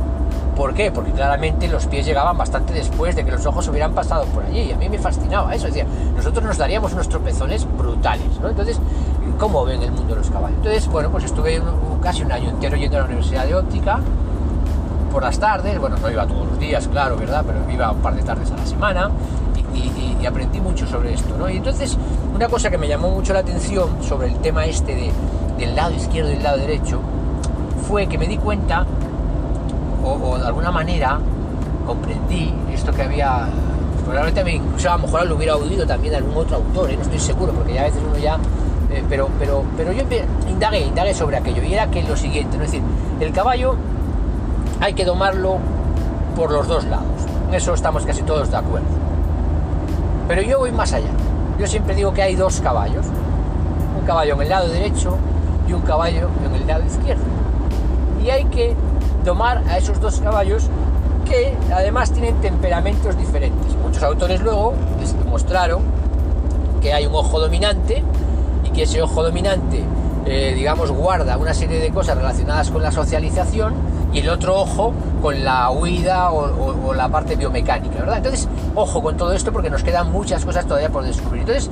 [0.56, 0.92] ¿Por qué?
[0.92, 4.60] Porque claramente los pies llegaban bastante después de que los ojos hubieran pasado por allí.
[4.60, 5.68] Y a mí me fascinaba eso.
[5.68, 5.86] Decía,
[6.16, 8.50] nosotros nos daríamos unos tropezones brutales, ¿no?
[8.50, 8.78] Entonces,
[9.40, 10.58] ¿cómo ven el mundo los caballos?
[10.58, 11.62] Entonces, bueno, pues estuve
[12.02, 14.02] casi un año entero yendo a la Universidad de Óptica
[15.10, 15.80] por las tardes.
[15.80, 17.44] Bueno, no iba todos los días, claro, ¿verdad?
[17.46, 19.10] Pero iba un par de tardes a la semana
[19.74, 21.50] y, y aprendí mucho sobre esto, ¿no?
[21.50, 21.98] Y entonces,
[22.34, 25.12] una cosa que me llamó mucho la atención sobre el tema este de
[25.60, 27.02] del lado izquierdo y del lado derecho
[27.88, 28.86] fue que me di cuenta,
[30.04, 31.20] o, de alguna manera
[31.86, 33.48] comprendí esto que había,
[34.06, 36.96] probablemente me, incluso a lo mejor lo hubiera oído también de algún otro autor, ¿eh?
[36.96, 38.38] no estoy seguro, porque ya a veces uno ya,
[38.92, 40.04] eh, pero, pero, pero yo
[40.48, 42.82] indagué, indagué sobre aquello, y era que lo siguiente, es decir,
[43.20, 43.76] el caballo
[44.80, 45.58] hay que domarlo
[46.36, 47.06] por los dos lados,
[47.48, 48.88] en eso estamos casi todos de acuerdo.
[50.28, 51.10] Pero yo voy más allá,
[51.60, 53.06] yo siempre digo que hay dos caballos,
[54.00, 55.18] un caballo en el lado derecho
[55.68, 57.24] y un caballo en el lado izquierdo.
[58.24, 58.76] Y hay que
[59.26, 60.70] tomar a esos dos caballos
[61.26, 63.76] que además tienen temperamentos diferentes.
[63.84, 64.74] Muchos autores luego
[65.24, 65.84] demostraron
[66.82, 68.04] que hay un ojo dominante
[68.64, 69.84] y que ese ojo dominante,
[70.26, 73.74] eh, digamos, guarda una serie de cosas relacionadas con la socialización
[74.14, 78.18] y el otro ojo con la huida o, o la parte biomecánica, ¿verdad?
[78.18, 81.42] Entonces, ojo con todo esto porque nos quedan muchas cosas todavía por descubrir.
[81.42, 81.70] Entonces,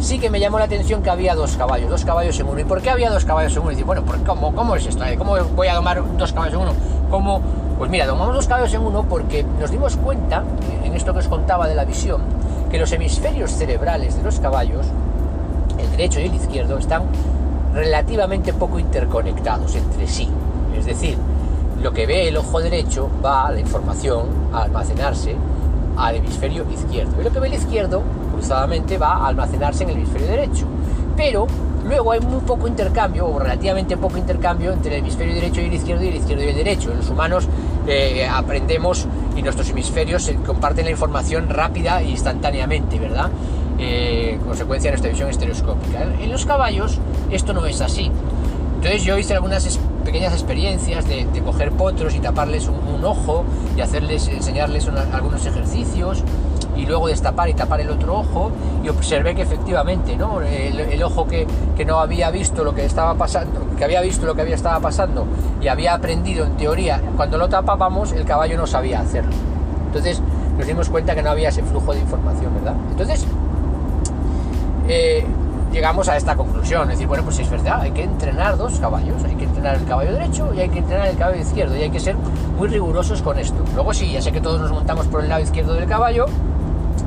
[0.00, 2.60] sí que me llamó la atención que había dos caballos, dos caballos en uno.
[2.60, 3.72] ¿Y por qué había dos caballos en uno?
[3.72, 5.04] Y dice, bueno, ¿cómo, ¿cómo es esto?
[5.16, 6.72] ¿Cómo voy a domar dos caballos en uno?
[7.10, 7.40] ¿Cómo?
[7.78, 10.42] Pues mira, domamos dos caballos en uno porque nos dimos cuenta,
[10.82, 12.22] en esto que os contaba de la visión,
[12.70, 14.86] que los hemisferios cerebrales de los caballos,
[15.78, 17.04] el derecho y el izquierdo, están
[17.72, 20.28] relativamente poco interconectados entre sí.
[20.76, 21.16] Es decir,
[21.82, 25.36] lo que ve el ojo derecho va la información a almacenarse
[25.96, 27.20] al hemisferio izquierdo.
[27.20, 28.02] Y lo que ve el izquierdo,
[28.32, 30.66] cruzadamente, va a almacenarse en el hemisferio derecho.
[31.16, 31.46] Pero
[31.86, 35.74] luego hay muy poco intercambio, o relativamente poco intercambio, entre el hemisferio derecho y el
[35.74, 36.94] izquierdo y el izquierdo y el derecho.
[36.94, 37.48] Los humanos
[37.86, 39.06] eh, aprendemos
[39.36, 43.30] y nuestros hemisferios comparten la información rápida e instantáneamente, ¿verdad?
[43.78, 46.02] Eh, consecuencia de nuestra visión estereoscópica.
[46.02, 46.98] En los caballos
[47.30, 48.10] esto no es así.
[48.76, 49.64] Entonces yo hice algunas
[50.08, 53.44] pequeñas experiencias de, coger potros y taparles un, ojo
[53.76, 56.24] y hacerles, enseñarles algunos ejercicios
[56.74, 58.50] y luego destapar y tapar el otro ojo
[58.82, 60.40] y observé que efectivamente ¿no?
[60.40, 61.46] el, ojo que,
[61.76, 64.80] que, no había visto lo que estaba pasando, que había visto lo que había estaba
[64.80, 65.26] pasando
[65.60, 69.32] y había aprendido en teoría, cuando lo tapábamos el caballo no sabía hacerlo.
[69.88, 70.22] Entonces
[70.56, 72.76] nos dimos cuenta que no había ese flujo de información, ¿verdad?
[72.92, 73.26] Entonces,
[74.88, 75.26] eh,
[75.72, 79.22] llegamos a esta conclusión, es decir, bueno, pues es verdad, hay que entrenar dos caballos,
[79.24, 81.90] hay que entrenar el caballo derecho y hay que entrenar el caballo izquierdo y hay
[81.90, 82.16] que ser
[82.56, 83.64] muy rigurosos con esto.
[83.74, 86.26] Luego sí, ya sé que todos nos montamos por el lado izquierdo del caballo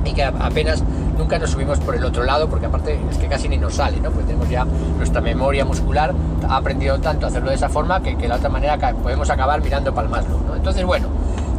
[0.05, 0.83] y que apenas
[1.17, 3.99] nunca nos subimos por el otro lado porque aparte es que casi ni nos sale,
[3.99, 4.11] ¿no?
[4.11, 4.65] Pues tenemos ya
[4.97, 6.13] nuestra memoria muscular
[6.47, 9.29] ha aprendido tanto a hacerlo de esa forma que, que de la otra manera podemos
[9.29, 10.55] acabar mirando palmaslo, ¿no?
[10.55, 11.07] Entonces, bueno,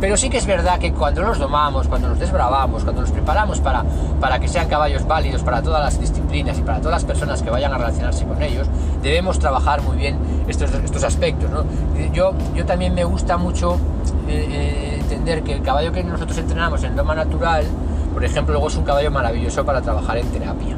[0.03, 3.61] pero sí que es verdad que cuando los domamos, cuando los desbravamos, cuando los preparamos
[3.61, 3.85] para,
[4.21, 7.51] para que sean caballos válidos para todas las disciplinas y para todas las personas que
[7.51, 8.67] vayan a relacionarse con ellos,
[9.01, 11.49] debemos trabajar muy bien estos, estos aspectos.
[12.13, 13.77] Yo, yo también me gusta mucho
[14.27, 17.65] eh, eh, entender que el caballo que nosotros entrenamos en doma natural,
[18.13, 20.77] por ejemplo, luego es un caballo maravilloso para trabajar en terapia.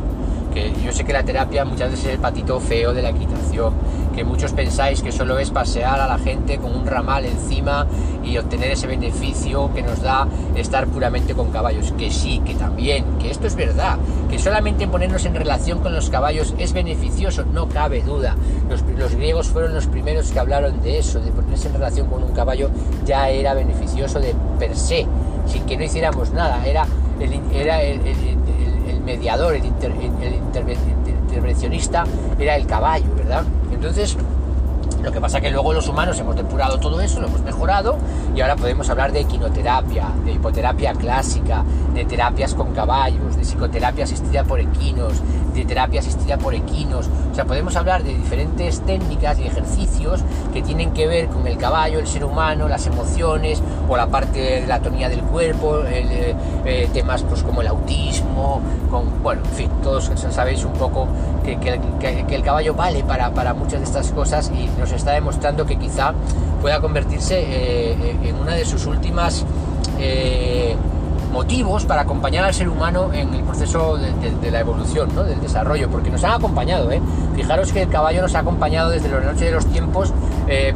[0.55, 3.75] Que yo sé que la terapia muchas veces es el patito feo de la equitación,
[4.15, 7.87] que muchos pensáis que solo es pasear a la gente con un ramal encima
[8.23, 11.93] y obtener ese beneficio que nos da estar puramente con caballos.
[11.99, 13.99] Que sí, que también, que esto es verdad,
[14.31, 18.37] que solamente ponernos en relación con los caballos es beneficioso, no cabe duda.
[18.69, 22.33] Los, griegos fueron los primeros que hablaron de eso, de ponerse en relación con un
[22.33, 22.71] caballo
[23.05, 25.07] ya era beneficioso de per se,
[25.47, 26.87] sin que no hiciéramos nada, era
[27.21, 28.01] el, era el,
[29.05, 29.65] mediador, el,
[31.27, 32.05] intervencionista
[32.39, 33.45] era el caballo, ¿verdad?
[33.73, 34.17] Entonces,
[35.05, 37.97] lo que pasa es que luego los humanos hemos depurado todo eso, lo hemos mejorado
[38.35, 44.05] y ahora podemos hablar de equinoterapia, de hipoterapia clásica, de terapias con caballos, de psicoterapia
[44.05, 45.21] asistida por equinos,
[45.55, 47.09] de terapia asistida por equinos.
[47.31, 51.57] O sea, podemos hablar de diferentes técnicas y ejercicios que tienen que ver con el
[51.57, 56.35] caballo, el ser humano, las emociones o la parte de la tonía del cuerpo, eh,
[56.65, 61.07] eh, temas pues, como el autismo, con, bueno, en fin, todos sabéis un poco
[61.45, 65.67] que, que, el caballo vale para, para muchas de estas cosas y nos está demostrando
[65.67, 66.13] que quizá
[66.61, 69.45] pueda convertirse eh, en una de sus últimas
[69.99, 70.75] eh,
[71.31, 75.25] motivos para acompañar al ser humano en el proceso de, la evolución, ¿no?
[75.25, 76.91] del desarrollo, porque nos han acompañado.
[76.91, 77.03] ¿eh?
[77.35, 80.13] Fijaros que el caballo nos ha acompañado desde la noche de los tiempos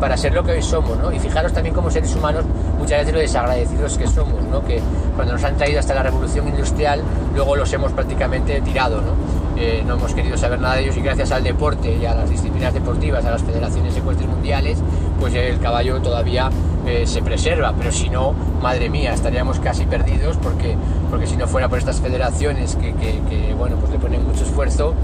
[0.00, 1.12] para ser lo que hoy somos, ¿no?
[1.12, 2.44] y fijaros también como seres humanos
[2.78, 4.64] muchas veces lo desagradecidos que somos, ¿no?
[4.64, 4.80] que
[5.14, 7.02] cuando nos han traído hasta la revolución industrial,
[7.34, 9.00] luego los hemos prácticamente tirado.
[9.02, 9.37] ¿no?
[9.60, 12.30] Eh, no hemos querido saber nada de ellos y gracias al deporte y a las
[12.30, 14.78] disciplinas deportivas, a las federaciones ecuestres mundiales,
[15.18, 16.48] pues el caballo todavía
[16.86, 20.76] eh, se preserva, pero si no, madre mía, estaríamos casi perdidos porque,
[21.10, 24.94] porque si no fuera por estas federaciones que, que, bueno, pues le ponen mucho esfuerzo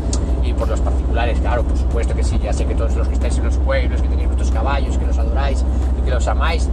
[0.44, 3.14] y por los particulares, claro, por supuesto que sí, ya sé que todos los que
[3.14, 5.64] estáis en los pueblos, que tenéis vuestros caballos, que los adoráis
[6.00, 6.68] y que los amáis,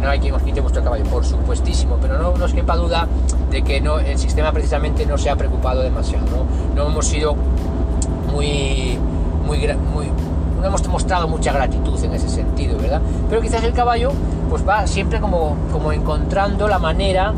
[0.00, 3.08] no hay quien os quite vuestro caballo, por supuestísimo, pero no nos quepa duda
[3.50, 6.26] de que no, el sistema precisamente no se ha preocupado demasiado,
[6.74, 7.34] no, hemos sido
[8.32, 8.98] muy,
[9.44, 9.58] muy,
[9.92, 10.06] muy,
[10.60, 13.00] no hemos mostrado mucha gratitud en ese sentido, ¿verdad?
[13.28, 14.12] Pero quizás el caballo
[14.48, 17.32] pues va siempre como, como encontrando la manera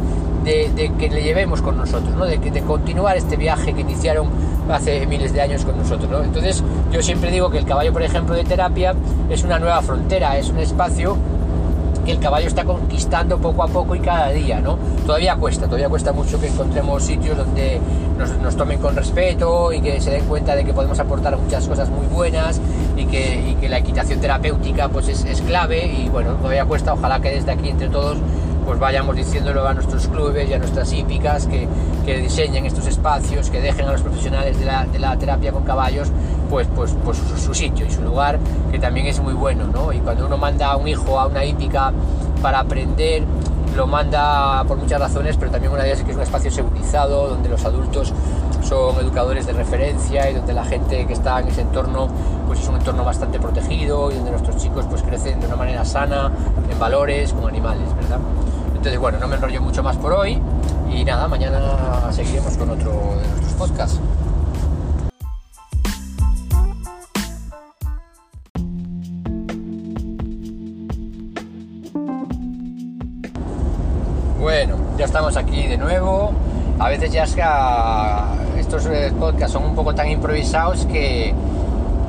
[0.44, 2.24] de, que le llevemos con nosotros, ¿no?
[2.24, 4.28] de, de continuar este viaje que iniciaron
[4.70, 6.10] hace miles de años con nosotros.
[6.10, 6.22] ¿no?
[6.22, 8.94] Entonces yo siempre digo que el caballo, por ejemplo, de terapia
[9.28, 11.16] es una nueva frontera, es un espacio
[12.10, 14.78] el caballo está conquistando poco a poco y cada día, ¿no?
[15.06, 17.80] Todavía cuesta, todavía cuesta mucho que encontremos sitios donde
[18.42, 21.88] nos, tomen con respeto y que se den cuenta de que podemos aportar muchas cosas
[21.88, 22.60] muy buenas
[22.96, 27.20] y que, que la equitación terapéutica pues es, es clave y bueno, todavía cuesta, ojalá
[27.20, 28.18] que desde aquí entre todos
[28.68, 31.66] pues vayamos diciéndolo a nuestros clubes y a nuestras hípicas que,
[32.18, 36.10] diseñen estos espacios, que dejen a los profesionales de la, terapia con caballos
[36.50, 38.38] pues, pues, pues su, sitio y su lugar,
[38.70, 39.90] que también es muy bueno, ¿no?
[39.90, 41.94] Y cuando uno manda a un hijo a una hípica
[42.42, 43.22] para aprender,
[43.74, 46.50] lo manda por muchas razones, pero también una de ellas es que es un espacio
[46.50, 48.12] segurizado, donde los adultos
[48.62, 52.08] son educadores de referencia y donde la gente que está en ese entorno
[52.46, 55.86] pues es un entorno bastante protegido y donde nuestros chicos pues crecen de una manera
[55.86, 56.30] sana,
[56.70, 58.18] en valores, como animales, ¿verdad?
[58.78, 60.40] Entonces, bueno, no me enrollo mucho más por hoy
[60.88, 64.00] y nada, mañana seguiremos con otro de nuestros podcasts.
[74.38, 76.32] Bueno, ya estamos aquí de nuevo.
[76.78, 81.34] A veces ya es que ah, estos eh, podcasts son un poco tan improvisados que,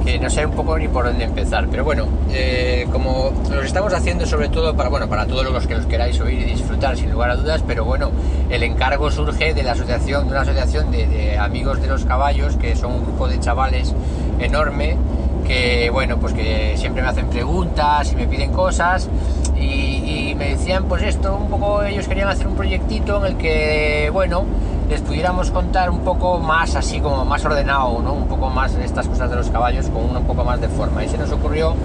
[0.03, 1.67] que no sé un poco ni por dónde empezar.
[1.69, 5.75] Pero bueno, eh, como los estamos haciendo sobre todo para, bueno, para todos los que
[5.75, 8.11] los queráis oír y disfrutar sin lugar a dudas, pero bueno,
[8.49, 12.75] el encargo surge de la asociación, de una asociación de, amigos de los caballos, que
[12.75, 13.93] son un grupo de chavales
[14.39, 14.97] enorme,
[15.45, 19.09] que bueno, pues que siempre me hacen preguntas y me piden cosas.
[19.57, 23.37] Y, y me decían pues esto, un poco ellos querían hacer un proyectito en el
[23.37, 24.45] que, bueno,
[24.89, 28.13] les pudiéramos contar un poco más así como más ordenado, ¿no?
[28.13, 31.03] Un poco más estas cosas de los caballos con un poco más de forma.
[31.03, 31.75] Y se nos ocurrió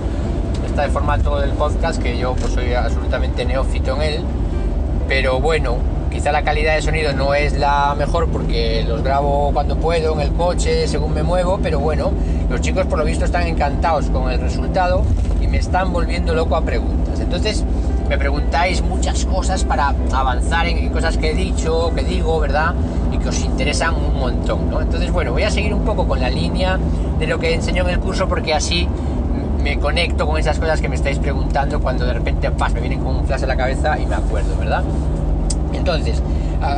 [0.66, 4.24] esta de formato del podcast que yo pues soy absolutamente neófito en él,
[5.07, 5.76] pero bueno,
[6.11, 10.20] quizá la calidad de sonido no es la mejor porque los grabo cuando puedo en
[10.20, 12.11] el coche, según me muevo, pero bueno,
[12.48, 15.02] los chicos por lo visto están encantados con el resultado
[15.42, 17.20] y me están volviendo loco a preguntas.
[17.20, 17.64] Entonces,
[18.09, 22.74] me preguntáis muchas cosas para avanzar en, cosas que he dicho, que digo, ¿verdad?
[23.12, 24.80] Y que os interesan un montón, ¿no?
[24.80, 26.78] Entonces, bueno, voy a seguir un poco con la línea
[27.18, 28.88] de lo que enseño en el curso porque así
[29.62, 33.16] me conecto con esas cosas que me estáis preguntando cuando de repente me vienen con
[33.16, 34.84] un flash a la cabeza y me acuerdo, ¿verdad?
[35.72, 36.22] Entonces,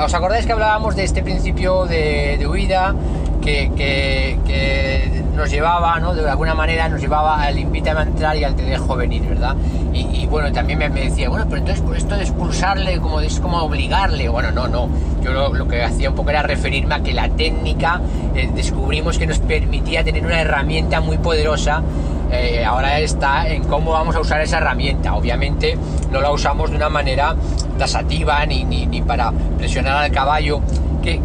[0.04, 2.94] ¿os acordáis que hablábamos de este principio de, huida
[3.40, 6.14] que, que nos llevaba, ¿no?
[6.14, 9.54] De alguna manera nos llevaba al invítame a entrar y al te dejo venir, ¿verdad?
[9.92, 13.62] Y, bueno, también me, decía, bueno, pero entonces por esto de expulsarle, como es como
[13.62, 14.88] obligarle, bueno, no, no,
[15.22, 18.00] yo lo, que hacía un poco era referirme a que la técnica
[18.34, 21.82] eh, descubrimos que nos permitía tener una herramienta muy poderosa
[22.30, 25.14] eh, ahora está en cómo vamos a usar esa herramienta.
[25.14, 25.78] Obviamente
[26.10, 27.36] no la usamos de una manera
[27.78, 30.60] tasativa ni, ni para presionar al caballo,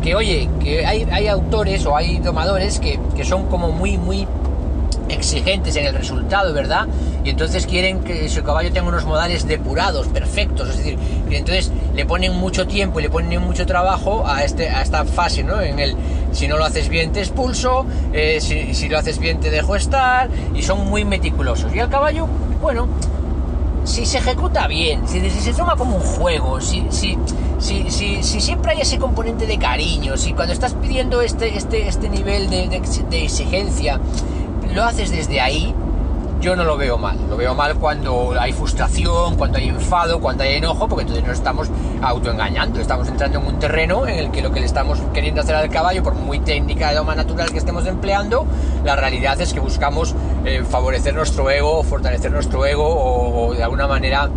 [0.02, 4.28] que, oye, que hay, hay, autores o hay domadores que, que, son como muy, muy
[5.10, 6.88] exigentes en el resultado, ¿verdad?
[7.24, 10.98] Y entonces quieren que su caballo tenga unos modales depurados, perfectos, es decir,
[11.30, 15.04] y entonces le ponen mucho tiempo y le ponen mucho trabajo a, este, a esta
[15.06, 15.60] fase, ¿no?
[15.62, 15.96] En el,
[16.32, 19.76] si no lo haces bien te expulso, eh, si, si, lo haces bien te dejo
[19.76, 21.74] estar, y son muy meticulosos.
[21.76, 22.28] Y el caballo,
[22.62, 22.88] bueno,
[23.84, 27.18] si se ejecuta bien, si, se toma como un juego, si, si,
[27.62, 32.10] si, si, siempre hay ese componente de cariño, si cuando estás pidiendo este, este, este
[32.10, 32.82] nivel de,
[33.24, 34.00] exigencia,
[34.74, 35.76] lo haces desde ahí,
[36.42, 37.18] yo no lo veo mal.
[37.30, 41.38] Lo veo mal cuando hay frustración, cuando hay enfado, cuando hay enojo, porque entonces nos
[41.38, 41.70] estamos
[42.02, 42.82] autoengañando.
[42.82, 45.70] Estamos entrando en un terreno en el que lo que le estamos queriendo hacer al
[45.70, 48.48] caballo, por muy técnica de doma natural que estemos empleando,
[48.84, 53.86] la realidad es que buscamos eh, favorecer nuestro ego, fortalecer nuestro ego o, de alguna
[53.86, 54.28] manera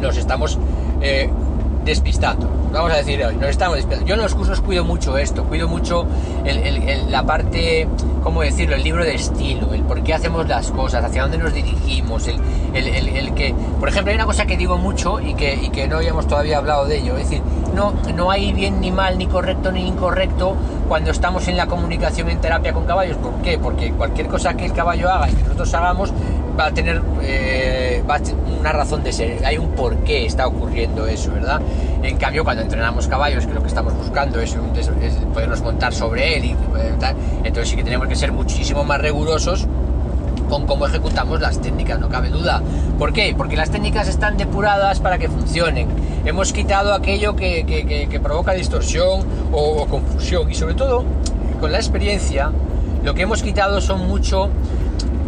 [0.00, 0.58] nos estamos
[1.02, 1.28] eh,
[1.84, 2.48] despistando.
[2.72, 4.06] Vamos a decir hoy, nos estamos despistando.
[4.06, 6.06] Yo en los cursos cuido mucho esto, cuido mucho
[7.08, 7.86] la parte,
[8.22, 8.74] ¿cómo decirlo?
[8.76, 12.40] El libro de estilo, el por qué hacemos las cosas, hacia dónde nos dirigimos, el,
[12.74, 15.96] el que, por ejemplo, hay una cosa que digo mucho y que, y que no
[15.96, 17.42] habíamos todavía hablado de ello, es decir,
[17.74, 20.56] no, no hay bien ni mal, ni correcto ni incorrecto
[20.88, 23.16] cuando estamos en la comunicación en terapia con caballos.
[23.16, 23.58] ¿Por qué?
[23.58, 26.12] Porque cualquier cosa que el caballo haga y que nosotros hagamos
[26.58, 28.02] va a tener eh,
[28.60, 31.60] una razón de ser, hay un por qué está ocurriendo eso, ¿verdad?
[32.02, 34.56] En cambio, cuando entrenamos caballos, que lo que estamos buscando es,
[35.32, 39.66] podernos montar sobre él, y, eh, entonces sí que tenemos que ser muchísimo más rigurosos
[40.48, 42.62] con cómo ejecutamos las técnicas, no cabe duda.
[42.98, 43.34] ¿Por qué?
[43.36, 45.88] Porque las técnicas están depuradas para que funcionen.
[46.24, 51.04] Hemos quitado aquello que, provoca distorsión o confusión y sobre todo,
[51.60, 52.50] con la experiencia,
[53.02, 54.48] lo que hemos quitado son mucho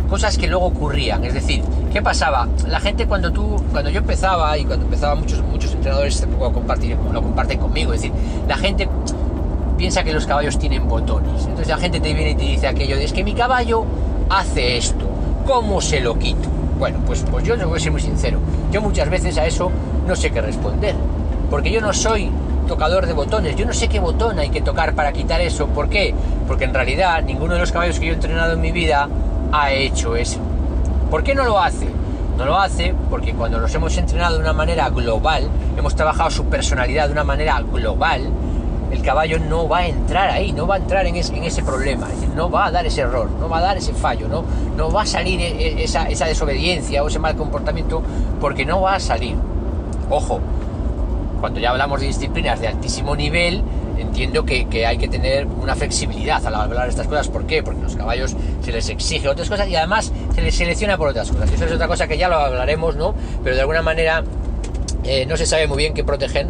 [0.08, 1.24] cosas que luego ocurrían.
[1.24, 2.48] Es decir, ¿qué pasaba?
[2.66, 6.98] La gente cuando tú, cuando yo empezaba y cuando empezaba muchos, muchos entrenadores lo comparten,
[7.12, 8.14] lo comparten conmigo, es decir,
[8.48, 8.88] la gente
[9.76, 11.42] piensa que los caballos tienen botones.
[11.42, 13.84] Entonces la gente te viene y te dice aquello, es que mi caballo
[14.28, 15.06] hace esto,
[15.46, 16.48] ¿cómo se lo quito?
[16.78, 18.38] Bueno, pues, pues yo voy a ser muy sincero,
[18.70, 19.70] yo muchas veces a eso
[20.06, 20.94] no sé qué responder,
[21.50, 22.30] porque yo no soy
[22.66, 25.88] tocador de botones, yo no sé qué botón hay que tocar para quitar eso, ¿por
[25.88, 26.14] qué?
[26.46, 29.08] Porque en realidad ninguno de los caballos que yo he entrenado en mi vida
[29.52, 30.38] ha hecho eso.
[31.10, 31.88] ¿Por qué no lo hace?
[32.36, 36.44] No lo hace porque cuando nos hemos entrenado de una manera global, hemos trabajado su
[36.46, 38.30] personalidad de una manera global,
[38.90, 42.50] el caballo no va a entrar ahí, no va a entrar en ese, problema, no
[42.50, 44.44] va a dar ese error, no va a dar ese fallo, no,
[44.76, 48.02] no va a salir e, e, esa, esa desobediencia o ese mal comportamiento
[48.40, 49.34] porque no va a salir.
[50.10, 50.40] Ojo,
[51.40, 53.62] cuando ya hablamos de disciplinas de altísimo nivel,
[54.16, 57.28] entiendo que, que, hay que tener una flexibilidad al hablar de estas cosas.
[57.28, 57.62] ¿Por qué?
[57.62, 61.30] Porque los caballos se les exige otras cosas y además se les selecciona por otras
[61.30, 61.52] cosas.
[61.52, 63.14] Eso es otra cosa que ya lo hablaremos, ¿no?
[63.44, 64.24] Pero de alguna manera
[65.04, 66.48] eh, no se sabe muy bien qué protegen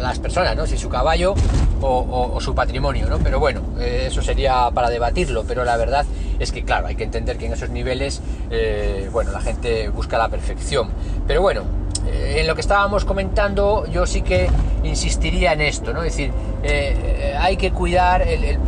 [0.00, 0.64] las personas, ¿no?
[0.64, 1.34] Si su caballo
[1.80, 3.18] o, su patrimonio, ¿no?
[3.18, 6.06] Pero bueno, eh, eso sería para debatirlo, pero la verdad
[6.38, 10.18] es que, claro, hay que entender que en esos niveles, eh, bueno, la gente busca
[10.18, 10.90] la perfección.
[11.26, 11.64] Pero bueno,
[12.06, 14.48] eh, en lo que estábamos comentando, yo sí que
[14.82, 16.02] insistiría en esto, ¿no?
[16.02, 16.32] Es decir,
[16.64, 18.58] eh, hay que cuidar el,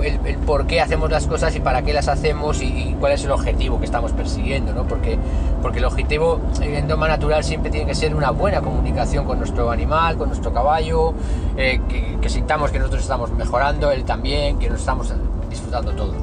[0.46, 3.78] por qué hacemos las cosas y para qué las hacemos y, cuál es el objetivo
[3.78, 4.84] que estamos persiguiendo, ¿no?
[4.84, 5.18] Porque,
[5.62, 9.70] porque el objetivo en Doma Natural siempre tiene que ser una buena comunicación con nuestro
[9.70, 11.14] animal, con nuestro caballo,
[11.56, 11.80] eh,
[12.20, 15.12] que, sintamos que nosotros estamos mejorando, él también, que nos estamos
[15.50, 16.14] disfrutando todos.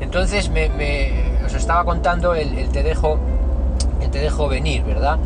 [0.00, 0.70] Entonces, me,
[1.44, 3.18] os estaba contando el, te dejo
[4.10, 5.18] te dejo venir, ¿verdad?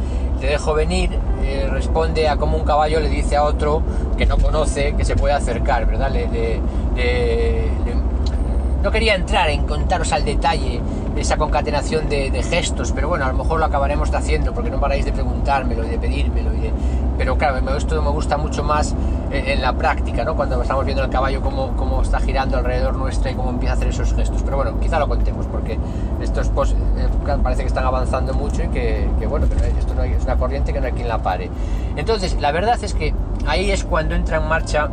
[0.44, 1.08] Te dejo venir
[1.42, 3.82] eh, responde a cómo un caballo le dice a otro
[4.18, 6.12] que no conoce que se puede acercar, ¿verdad?
[8.82, 10.82] no quería entrar en contaros al detalle
[11.16, 15.06] esa concatenación de, gestos, pero bueno, a lo mejor lo acabaremos haciendo porque no paráis
[15.06, 16.52] de preguntármelo y de pedírmelo.
[16.52, 16.72] Y de...
[17.16, 18.94] Pero claro, esto me gusta mucho más
[19.34, 20.34] en, la práctica, ¿no?
[20.36, 23.76] Cuando estamos viendo el caballo cómo, cómo, está girando alrededor nuestra y cómo empieza a
[23.76, 24.42] hacer esos gestos.
[24.42, 25.78] Pero bueno, quizá lo contemos porque
[26.20, 30.24] estos post, eh, parece que están avanzando mucho y que, bueno, pero esto no es
[30.24, 31.50] una corriente que no hay quien la pare.
[31.96, 33.14] Entonces, la verdad es que
[33.46, 34.88] ahí es cuando entra en marcha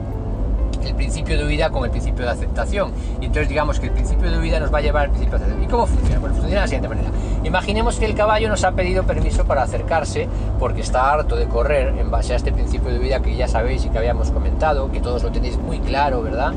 [0.90, 2.92] el principio de huida con el principio de aceptación.
[3.20, 5.46] Y entonces digamos que el principio de huida nos va a llevar al principio de
[5.46, 5.70] aceptación.
[5.70, 6.20] ¿Y cómo funciona?
[6.20, 7.10] Pues funciona de la siguiente manera.
[7.44, 10.28] Imaginemos que el caballo nos ha pedido permiso para acercarse
[10.60, 13.86] porque está harto de correr en base a este principio de huida que ya sabéis
[13.86, 16.54] y que habíamos comentado, que todos lo tenéis muy claro, ¿verdad?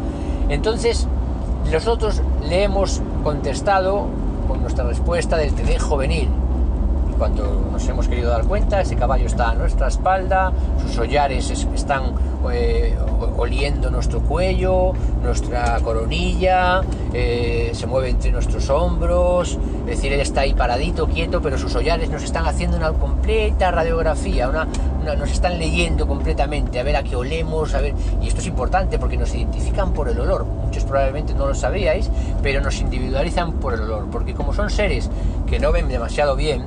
[0.49, 1.07] Entonces,
[1.73, 4.07] nosotros le hemos contestado
[4.47, 5.97] con nuestra respuesta del te dejo.
[7.19, 10.53] Cuando nos hemos querido dar cuenta, ese caballo está a nuestra espalda,
[10.83, 12.13] sus hollares están
[12.53, 12.97] eh,
[13.37, 14.93] oliendo nuestro cuello,
[15.23, 21.41] nuestra coronilla, eh, se mueve entre nuestros hombros, es decir, él está ahí paradito, quieto,
[21.41, 24.67] pero sus hollares nos están haciendo una completa radiografía, una,
[25.17, 28.99] nos están leyendo completamente, a ver a qué olemos, a ver, y esto es importante
[28.99, 32.11] porque nos identifican por el olor, muchos probablemente no lo sabíais,
[32.43, 35.11] pero nos individualizan por el olor, porque como son seres
[35.47, 36.65] que no ven demasiado bien,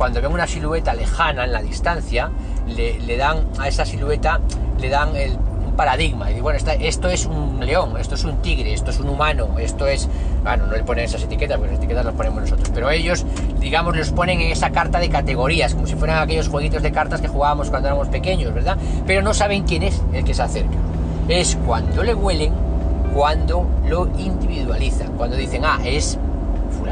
[0.00, 2.30] cuando ven una silueta lejana en la distancia,
[2.66, 4.40] le, dan a esa silueta,
[4.80, 6.30] le dan el, un paradigma.
[6.30, 9.86] Y bueno, esto es un león, esto es un tigre, esto es un humano, esto
[9.86, 10.08] es...
[10.42, 12.70] Bueno, no le ponen esas etiquetas, porque las etiquetas las ponemos nosotros.
[12.72, 13.26] Pero ellos,
[13.58, 17.20] digamos, los ponen en esa carta de categorías, como si fueran aquellos jueguitos de cartas
[17.20, 18.78] que jugábamos cuando éramos pequeños, ¿verdad?
[19.06, 20.78] Pero no saben quién es el que se acerca.
[21.28, 22.54] Es cuando le huelen,
[23.14, 26.18] cuando lo individualizan, cuando dicen, ah, es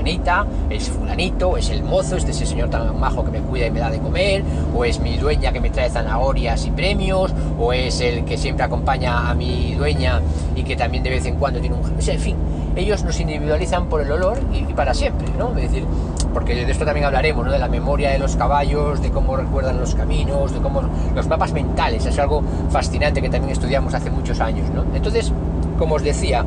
[0.09, 3.71] fulanita, es fulanito, es el mozo, es ese señor tan majo que me cuida y
[3.71, 4.43] me da de comer,
[4.75, 8.65] o es mi dueña que me trae zanahorias y premios, o es el que siempre
[8.65, 10.21] acompaña a mi dueña
[10.57, 11.83] y que también de vez en cuando tiene un...
[11.83, 12.37] O en fin,
[12.75, 15.51] ellos nos individualizan por el olor y, para siempre, ¿no?
[15.59, 15.85] Es decir,
[16.33, 17.53] porque de esto también hablaremos, ¿no?
[17.53, 20.83] De la memoria de los caballos, de cómo recuerdan los caminos, de cómo
[21.15, 24.85] los mapas mentales, es algo fascinante que también estudiamos hace muchos años, ¿no?
[24.95, 25.33] Entonces,
[25.79, 26.45] como os decía,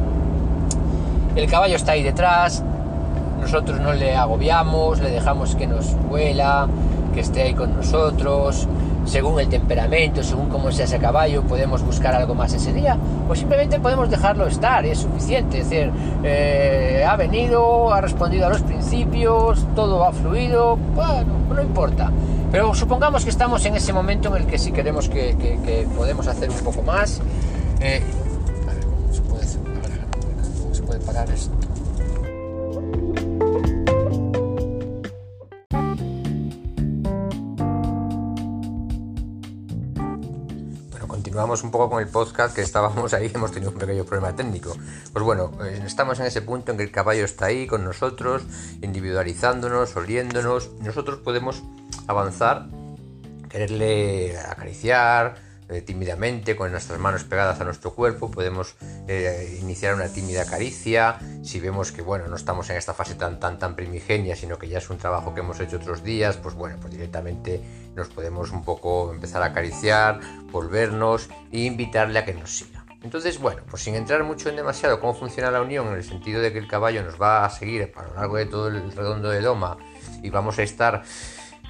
[1.36, 2.64] el caballo está ahí detrás,
[3.42, 6.68] nosotros no le agobiamos, le dejamos que nos vuela,
[7.14, 8.68] que esté ahí con nosotros,
[9.06, 13.36] según el temperamento, según cómo sea ese caballo, podemos buscar algo más ese día, o
[13.36, 15.92] simplemente podemos dejarlo estar, es suficiente, es decir,
[16.24, 22.12] eh, ha venido, ha respondido a los principios, todo ha fluido, bueno, no importa.
[22.52, 26.50] Pero supongamos que estamos en ese momento en el que sí queremos que, podemos hacer
[26.50, 27.22] un poco más.
[27.80, 28.04] Eh,
[28.70, 29.62] a ver, ¿cómo se puede, hacer?
[30.62, 31.61] ¿cómo se puede parar esto?
[41.64, 44.76] Un poco con el podcast que estábamos ahí, hemos tenido un pequeño problema técnico.
[45.12, 48.44] Pues bueno, eh, estamos en ese punto en que el caballo está ahí con nosotros,
[48.82, 50.72] individualizándonos, oliéndonos.
[50.80, 51.62] Nosotros podemos
[52.08, 52.68] avanzar,
[53.50, 55.36] quererle acariciar,
[55.72, 58.76] eh, tímidamente con nuestras manos pegadas a nuestro cuerpo, podemos
[59.08, 63.40] eh, iniciar una tímida caricia, si vemos que bueno, no estamos en esta fase tan
[63.40, 66.56] tan tan primigenia, sino que ya es un trabajo que hemos hecho otros días, pues
[66.56, 67.62] bueno, pues directamente
[67.96, 70.20] nos podemos un poco empezar a acariciar,
[70.52, 72.86] volvernos e invitarle a que nos siga.
[73.04, 76.40] Entonces, bueno, pues sin entrar mucho en demasiado cómo funciona la unión, en el sentido
[76.40, 79.30] de que el caballo nos va a seguir a lo largo de todo el redondo
[79.30, 79.78] de Doma
[80.22, 81.02] y vamos a estar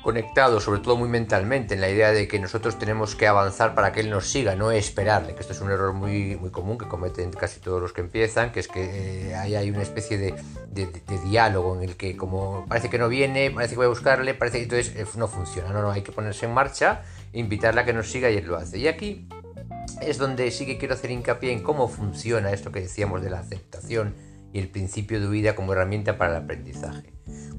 [0.02, 3.92] conectado, sobre todo muy mentalmente, en la idea de que nosotros tenemos que avanzar para
[3.92, 6.88] que él nos siga, no esperarle, que esto es un error muy, muy común que
[6.88, 10.36] cometen casi todos los que empiezan, que es que eh, hay una especie de,
[11.24, 14.58] diálogo en el que como parece que no viene, parece que voy a buscarle, parece
[14.58, 17.94] que entonces eh, no funciona, no, no, hay que ponerse en marcha, invitarle a que
[17.94, 18.80] nos siga y él lo hace.
[18.80, 19.28] Y aquí
[20.02, 23.40] es donde sí que quiero hacer hincapié en cómo funciona esto que decíamos de la
[23.40, 24.16] aceptación
[24.54, 27.11] y el principio de huida como herramienta para el aprendizaje.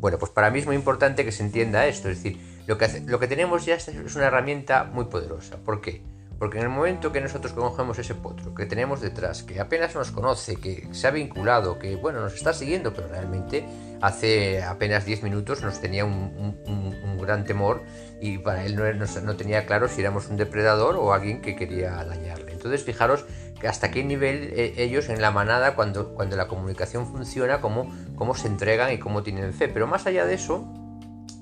[0.02, 2.88] Bueno, pues para mí es muy importante que se entienda esto, es decir, lo que,
[3.06, 5.58] lo que tenemos ya es una herramienta muy poderosa.
[5.58, 6.02] ¿Por qué?
[6.40, 10.10] Porque en el momento que nosotros cogemos ese potro que tenemos detrás, que apenas nos
[10.10, 13.64] conoce, que se ha vinculado, que bueno, nos está siguiendo, pero realmente
[14.00, 17.84] hace apenas 10 minutos nos tenía un, gran temor
[18.20, 18.82] y para él no,
[19.22, 22.50] no, tenía claro si éramos un depredador o alguien que quería dañarle.
[22.50, 23.24] Entonces fijaros
[23.68, 28.34] hasta qué nivel eh, ellos en la manada, cuando, cuando la comunicación funciona, cómo, cómo
[28.34, 29.68] se entregan y cómo tienen fe.
[29.68, 30.66] Pero más allá de eso,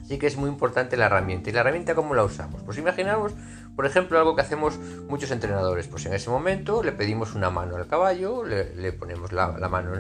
[0.06, 1.50] sí que es muy importante la herramienta.
[1.50, 2.62] ¿Y la herramienta cómo la usamos?
[2.62, 3.32] Pues imaginaos
[3.80, 4.76] por ejemplo, algo que hacemos
[5.08, 9.52] muchos entrenadores, pues en ese momento le pedimos una mano al caballo, le, ponemos la,
[9.70, 9.92] mano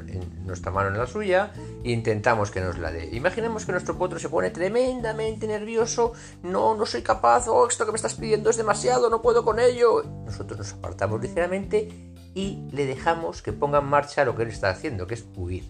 [0.44, 1.52] nuestra mano en la suya
[1.82, 3.08] e intentamos que nos la dé.
[3.12, 6.12] Imaginemos que nuestro potro se pone tremendamente nervioso,
[6.42, 9.58] no, no soy capaz, oh, esto que me estás pidiendo es demasiado, no puedo con
[9.58, 10.02] ello.
[10.26, 14.70] Nosotros nos apartamos ligeramente y le dejamos que ponga en marcha lo que él está
[14.70, 15.64] haciendo, que es huir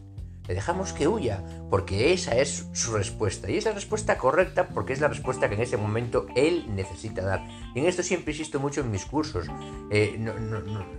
[0.51, 3.49] le dejamos que huya, porque esa es su respuesta.
[3.49, 7.23] Y es la respuesta correcta porque es la respuesta que en ese momento él necesita
[7.23, 7.47] dar.
[7.73, 9.47] Y en esto siempre insisto mucho en mis cursos.
[9.93, 10.19] Eh,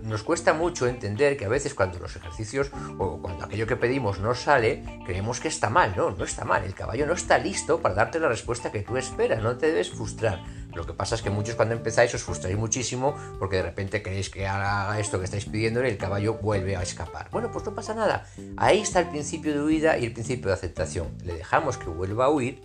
[0.02, 4.20] nos cuesta mucho entender que a veces cuando los ejercicios o cuando aquello que pedimos
[4.20, 5.92] no sale, creemos que está mal.
[5.94, 6.64] No, no está mal.
[6.64, 9.42] El caballo no está listo para darte la respuesta que tú esperas.
[9.42, 10.42] No te debes frustrar.
[10.74, 14.30] Lo que pasa es que muchos cuando empezáis os frustráis muchísimo porque de repente queréis
[14.30, 17.28] que haga esto que estáis pidiendo y el caballo vuelve a escapar.
[17.30, 18.26] Bueno, pues no pasa nada.
[18.56, 21.16] Ahí está el principio de huida y el principio de aceptación.
[21.24, 22.62] Le dejamos que vuelva a huir,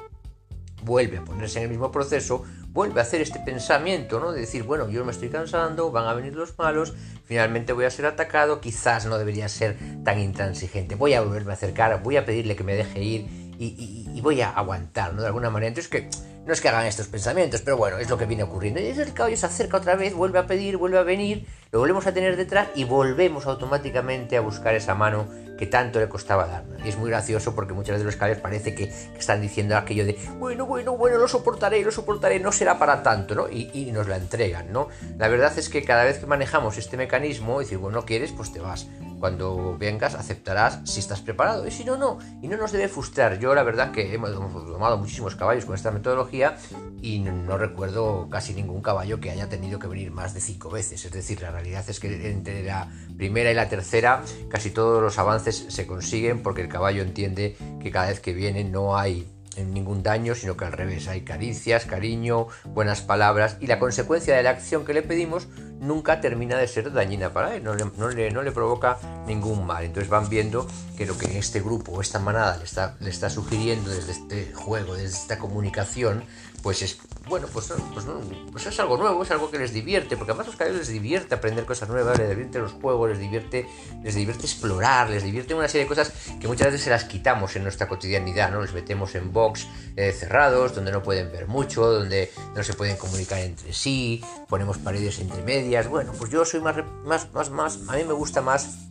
[0.84, 2.44] vuelve a ponerse en el mismo proceso,
[2.78, 4.32] vuelve a hacer este pensamiento, ¿no?
[4.32, 6.94] De decir, bueno, yo me estoy cansando, van a venir los malos,
[7.26, 11.56] finalmente voy a ser atacado, quizás no debería ser tan intransigente, voy a volverme a
[11.56, 15.22] acercar, voy a pedirle que me deje ir y, voy a aguantar, ¿no?
[15.22, 15.70] De alguna manera.
[15.70, 16.08] Entonces que
[16.46, 18.80] no es que hagan estos pensamientos, pero bueno, es lo que viene ocurriendo.
[18.80, 22.06] Y el caballo se acerca otra vez, vuelve a pedir, vuelve a venir, lo volvemos
[22.08, 26.86] a tener detrás y volvemos automáticamente a buscar esa mano que tanto le costaba darnos.
[26.86, 28.86] Y es muy gracioso porque muchas veces los caballos parece que,
[29.18, 33.36] están diciendo aquello de, bueno, bueno, bueno, lo soportaré, lo soportaré, no será para tanto,
[33.36, 33.50] ¿no?
[33.50, 34.90] Y, nos la entregan, ¿no?
[35.18, 38.52] La verdad es que cada vez que manejamos este mecanismo, decir, bueno, no quieres, pues
[38.52, 38.88] te vas.
[39.20, 42.20] Cuando vengas aceptarás si estás preparado y si no, no.
[42.42, 43.40] Y no nos debe frustrar.
[43.40, 46.58] Yo la verdad que hemos tomado muchísimos caballos con esta metodología
[47.02, 51.06] y no, recuerdo casi ningún caballo que haya tenido que venir más de cinco veces.
[51.06, 55.18] Es decir, la realidad es que entre la primera y la tercera casi todos los
[55.18, 59.28] avances se consiguen porque el caballo entiende que cada vez que viene no hay
[59.66, 64.44] ningún daño, sino que al revés, hay caricias, cariño, buenas palabras y la consecuencia de
[64.44, 65.48] la acción que le pedimos
[65.80, 68.98] nunca termina de ser dañina para él, no le, no le, provoca
[69.28, 69.84] ningún mal.
[69.84, 73.30] Entonces van viendo que lo que este grupo o esta manada le está, le está
[73.30, 76.24] sugiriendo desde este juego, desde esta comunicación,
[76.68, 76.98] pues es
[77.30, 78.06] bueno, pues, pues,
[78.52, 80.90] pues, es algo nuevo, es algo que les divierte, porque además a los caballos les
[80.90, 83.70] divierte aprender cosas nuevas, les divierte los juegos, les divierte,
[84.04, 86.12] les divierte explorar, les divierte una serie de cosas
[86.42, 88.62] que muchas veces se las quitamos en nuestra cotidianidad, ¿no?
[88.62, 89.66] Les metemos en box
[89.96, 94.78] eh, cerrados, donde no pueden ver mucho, donde no se pueden comunicar entre sí, ponemos
[94.78, 95.88] paredes entre medias.
[95.88, 98.88] Bueno, pues yo soy más, más, más, más, a mí me gusta más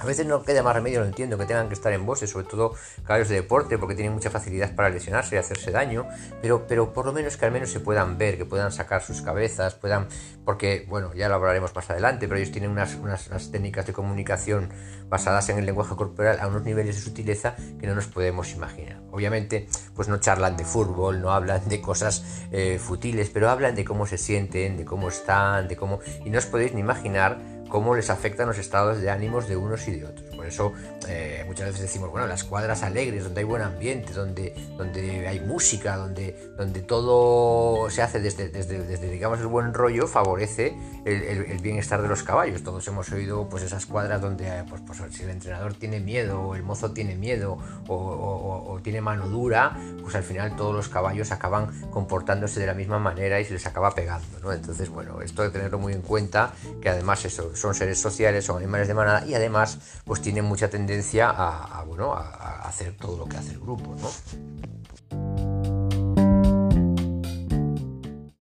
[0.00, 2.46] a veces no queda más remedio, lo entiendo, que tengan que estar en bosses, sobre
[2.46, 2.74] todo
[3.04, 6.06] caballos de deporte, porque tienen mucha facilidad para lesionarse y hacerse daño,
[6.40, 9.20] pero, pero por lo menos que al menos se puedan ver, que puedan sacar sus
[9.20, 10.08] cabezas, puedan,
[10.46, 14.70] porque, bueno, ya lo hablaremos más adelante, pero ellos tienen unas, unas, técnicas de comunicación
[15.10, 19.02] basadas en el lenguaje corporal a unos niveles de sutileza que no nos podemos imaginar.
[19.10, 23.84] Obviamente, pues no charlan de fútbol, no hablan de cosas eh, futiles, pero hablan de
[23.84, 26.00] cómo se sienten, de cómo están, de cómo...
[26.24, 29.88] Y no os podéis ni imaginar cómo les afectan los estados de ánimos de unos
[29.88, 30.29] y de otros.
[30.40, 30.72] Por eso
[31.06, 35.38] eh, muchas veces decimos, bueno, las cuadras alegres, donde hay buen ambiente, donde, donde hay
[35.38, 42.00] música, donde, donde todo se hace desde, desde, digamos, el buen rollo, favorece el, bienestar
[42.00, 42.62] de los caballos.
[42.62, 46.40] Todos hemos oído pues esas cuadras donde, eh, pues, pues, si el entrenador tiene miedo,
[46.40, 51.32] o el mozo tiene miedo, o, tiene mano dura, pues al final todos los caballos
[51.32, 54.54] acaban comportándose de la misma manera y se les acaba pegando, ¿no?
[54.54, 58.56] Entonces, bueno, esto de tenerlo muy en cuenta, que además eso, son seres sociales, son
[58.56, 63.28] animales de manada y además pues tienen mucha tendencia a, bueno, a, hacer todo lo
[63.28, 63.96] que hace el grupo.
[63.96, 64.79] ¿no?